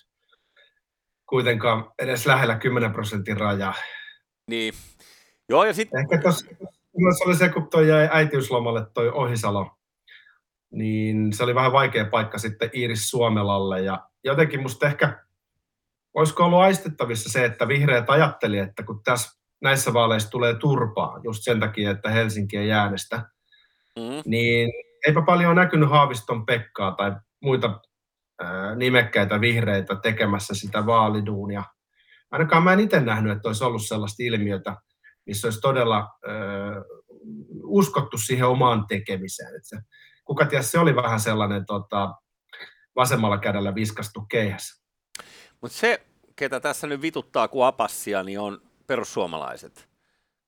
kuitenkaan 1.30 1.92
edes 2.00 2.26
lähellä 2.26 2.56
10 2.56 2.92
prosentin 2.94 3.38
rajaa. 3.38 3.74
Niin. 4.50 4.74
Joo, 5.50 5.66
ja 5.66 5.74
sitten... 5.74 6.00
Ehkä 6.00 6.22
tuossa 6.22 6.46
oli 7.26 7.36
se, 7.36 7.50
kun 7.50 7.70
toi 7.70 7.88
jäi 7.88 8.10
äitiyslomalle 8.12 8.86
toi 8.94 9.10
Ohisalo, 9.10 9.72
niin 10.72 11.34
se 11.34 11.44
oli 11.44 11.56
vähän 11.56 11.72
vaikea 11.72 12.06
paikka 12.06 12.38
sitten 12.38 12.70
Iiris 12.74 13.10
Suomelalle, 13.10 13.82
ja 13.82 14.10
jotenkin 14.24 14.62
musta 14.62 14.88
ehkä 14.88 15.26
olisiko 16.14 16.46
ollut 16.46 16.60
aistettavissa 16.60 17.30
se, 17.30 17.46
että 17.46 17.68
vihreät 17.68 18.10
ajatteli, 18.10 18.58
että 18.58 18.84
kun 18.84 19.04
tässä 19.04 19.40
näissä 19.62 19.94
vaaleissa 19.94 20.30
tulee 20.30 20.56
turpaa 20.56 21.20
just 21.24 21.44
sen 21.44 21.60
takia, 21.60 21.92
että 21.92 22.10
Helsinki 22.10 22.58
ei 22.58 22.72
äänestä, 22.72 23.18
mm. 23.96 24.22
niin 24.26 24.70
eipä 25.08 25.22
paljon 25.22 25.56
näkynyt 25.56 25.90
Haaviston 25.90 26.46
Pekkaa 26.46 26.92
tai 26.92 27.16
muita 27.42 27.80
ää, 28.40 28.76
nimekkäitä 28.76 29.42
vihreitä 29.42 29.96
tekemässä 29.96 30.56
sitä 30.56 30.86
vaaliduunia. 30.86 31.64
Ainakaan 32.32 32.64
mä 32.64 32.74
en 32.74 32.80
itse 32.80 33.00
nähnyt, 33.00 33.32
että 33.32 33.50
olisi 33.50 33.64
ollut 33.64 33.88
sellaista 33.88 34.24
ilmiötä, 34.24 34.76
missä 35.26 35.48
olisi 35.48 35.62
todella 35.62 35.98
ää, 35.98 36.36
uskottu 37.64 38.18
siihen 38.18 38.48
omaan 38.48 38.86
tekemiseen. 38.88 39.56
Että 39.56 39.70
se, 39.70 39.78
kuka 40.30 40.46
tiedä, 40.46 40.64
se 40.64 40.80
oli 40.80 40.96
vähän 40.96 41.20
sellainen 41.20 41.66
tota, 41.66 42.16
vasemmalla 42.96 43.38
kädellä 43.38 43.76
viskastu 43.76 44.22
keihäs. 44.22 44.82
Mutta 45.62 45.78
se, 45.78 46.06
ketä 46.36 46.60
tässä 46.60 46.88
nyt 46.88 47.02
vituttaa 47.02 47.48
kuin 47.48 47.66
apassia, 47.66 48.24
niin 48.24 48.40
on 48.40 48.62
perussuomalaiset. 48.88 49.90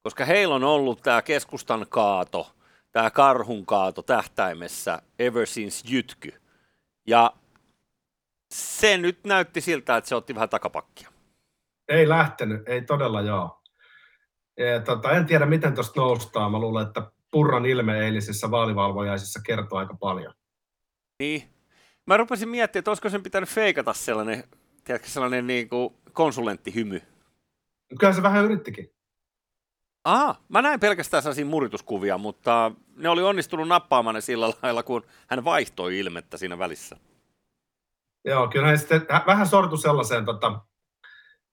Koska 0.03 0.25
heillä 0.25 0.55
on 0.55 0.63
ollut 0.63 1.01
tämä 1.01 1.21
keskustan 1.21 1.85
kaato, 1.89 2.51
tämä 2.91 3.09
karhun 3.09 3.65
kaato 3.65 4.01
tähtäimessä 4.01 5.01
ever 5.19 5.47
since 5.47 5.87
jytky. 5.87 6.41
Ja 7.07 7.33
se 8.53 8.97
nyt 8.97 9.19
näytti 9.23 9.61
siltä, 9.61 9.97
että 9.97 10.07
se 10.07 10.15
otti 10.15 10.35
vähän 10.35 10.49
takapakkia. 10.49 11.09
Ei 11.87 12.09
lähtenyt, 12.09 12.69
ei 12.69 12.81
todella 12.81 13.21
joo. 13.21 13.61
Ja, 14.57 14.81
tota, 14.81 15.11
en 15.11 15.25
tiedä, 15.25 15.45
miten 15.45 15.75
tuosta 15.75 15.99
noustaan. 16.01 16.51
Mä 16.51 16.59
luulen, 16.59 16.87
että 16.87 17.11
Purran 17.31 17.65
ilme 17.65 18.05
eilisessä 18.05 18.51
vaalivalvojaisissa 18.51 19.41
kertoo 19.45 19.79
aika 19.79 19.97
paljon. 19.99 20.33
Niin. 21.19 21.43
Mä 22.07 22.17
rupesin 22.17 22.49
miettimään, 22.49 22.79
että 22.79 22.91
olisiko 22.91 23.09
sen 23.09 23.23
pitänyt 23.23 23.49
feikata 23.49 23.93
sellainen, 23.93 24.43
tiedätkö, 24.83 25.07
sellainen 25.07 25.47
niin 25.47 25.69
kuin 25.69 25.93
konsulenttihymy. 26.13 27.01
Kyllä 27.99 28.13
se 28.13 28.23
vähän 28.23 28.45
yrittikin. 28.45 28.93
Aha, 30.03 30.35
mä 30.49 30.61
näin 30.61 30.79
pelkästään 30.79 31.23
sellaisia 31.23 31.45
murituskuvia, 31.45 32.17
mutta 32.17 32.71
ne 32.95 33.09
oli 33.09 33.23
onnistunut 33.23 33.67
nappaamaan 33.67 34.13
ne 34.15 34.21
sillä 34.21 34.53
lailla, 34.63 34.83
kun 34.83 35.05
hän 35.27 35.43
vaihtoi 35.43 35.99
ilmettä 35.99 36.37
siinä 36.37 36.57
välissä. 36.57 36.97
Joo, 38.25 38.47
kyllä 38.47 38.67
hän 38.67 38.79
sitten 38.79 39.07
vähän 39.25 39.47
sortu 39.47 39.77
sellaiseen 39.77 40.25
tota, 40.25 40.59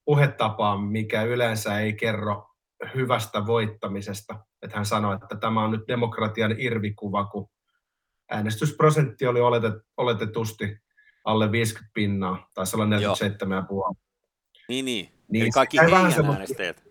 puhetapaan, 0.05 0.81
mikä 0.81 1.23
yleensä 1.23 1.81
ei 1.81 1.93
kerro 1.93 2.48
hyvästä 2.95 3.47
voittamisesta. 3.47 4.39
Että 4.63 4.77
hän 4.77 4.87
sanoi, 4.87 5.19
että 5.23 5.37
tämä 5.37 5.65
on 5.65 5.71
nyt 5.71 5.89
demokratian 5.89 6.55
irvikuva, 6.59 7.25
kun 7.25 7.51
äänestysprosentti 8.31 9.27
oli 9.27 9.41
oletet, 9.41 9.75
oletetusti 9.97 10.79
alle 11.25 11.53
50 11.53 11.91
pinnaa, 11.95 12.49
tai 12.55 12.65
olla 12.75 12.85
47,5. 13.91 13.97
Niin, 14.69 14.85
niin. 14.85 15.09
Niin, 15.33 15.43
Eli 15.43 15.51
kaikki 15.51 15.79
heidän 15.79 16.13
äänestäjät. 16.31 16.85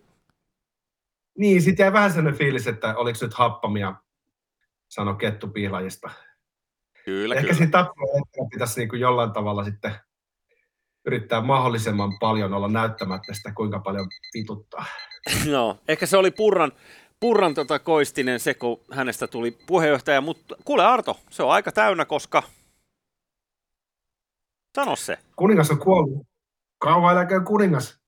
Niin, 1.38 1.62
sitten 1.62 1.84
jäi 1.84 1.94
vähän 1.94 2.12
sellainen 2.12 2.38
fiilis, 2.38 2.68
että 2.68 2.96
oliko 2.96 3.20
nyt 3.22 3.34
happamia, 3.34 3.96
sano 4.88 5.14
Kettu 5.14 5.48
Pihlajista. 5.48 6.10
Kyllä, 7.06 7.36
Ehkä 7.36 7.42
kyllä. 7.42 7.58
siinä 7.58 7.72
tappaa 7.72 8.06
pitäisi 8.52 8.80
niin 8.80 8.90
kuin 8.90 9.00
jollain 9.00 9.32
tavalla 9.32 9.64
sitten 9.64 9.96
yrittää 11.06 11.42
mahdollisimman 11.42 12.20
paljon 12.20 12.54
olla 12.54 12.68
näyttämättä 12.68 13.34
sitä, 13.34 13.54
kuinka 13.54 13.80
paljon 13.80 14.08
vituttaa. 14.34 14.86
No, 15.52 15.78
ehkä 15.88 16.06
se 16.06 16.18
oli 16.18 16.32
Purran, 16.32 16.72
Purran 17.20 17.54
tota 17.54 17.80
koistinen 17.80 18.40
se, 18.40 18.54
kun 18.54 18.80
hänestä 18.92 19.28
tuli 19.28 19.52
puheenjohtaja, 19.68 20.22
mutta 20.22 20.56
kuule 20.66 20.86
Arto, 20.86 21.20
se 21.30 21.44
on 21.44 21.52
aika 21.52 21.72
täynnä, 21.72 22.06
koska... 22.06 22.44
Sano 24.76 24.96
se. 24.96 25.18
Kuningas 25.36 25.72
on 25.72 25.80
kuollut. 25.80 26.28
Kauan 26.80 27.14
eläköön 27.14 27.46
kuningas. 27.46 28.00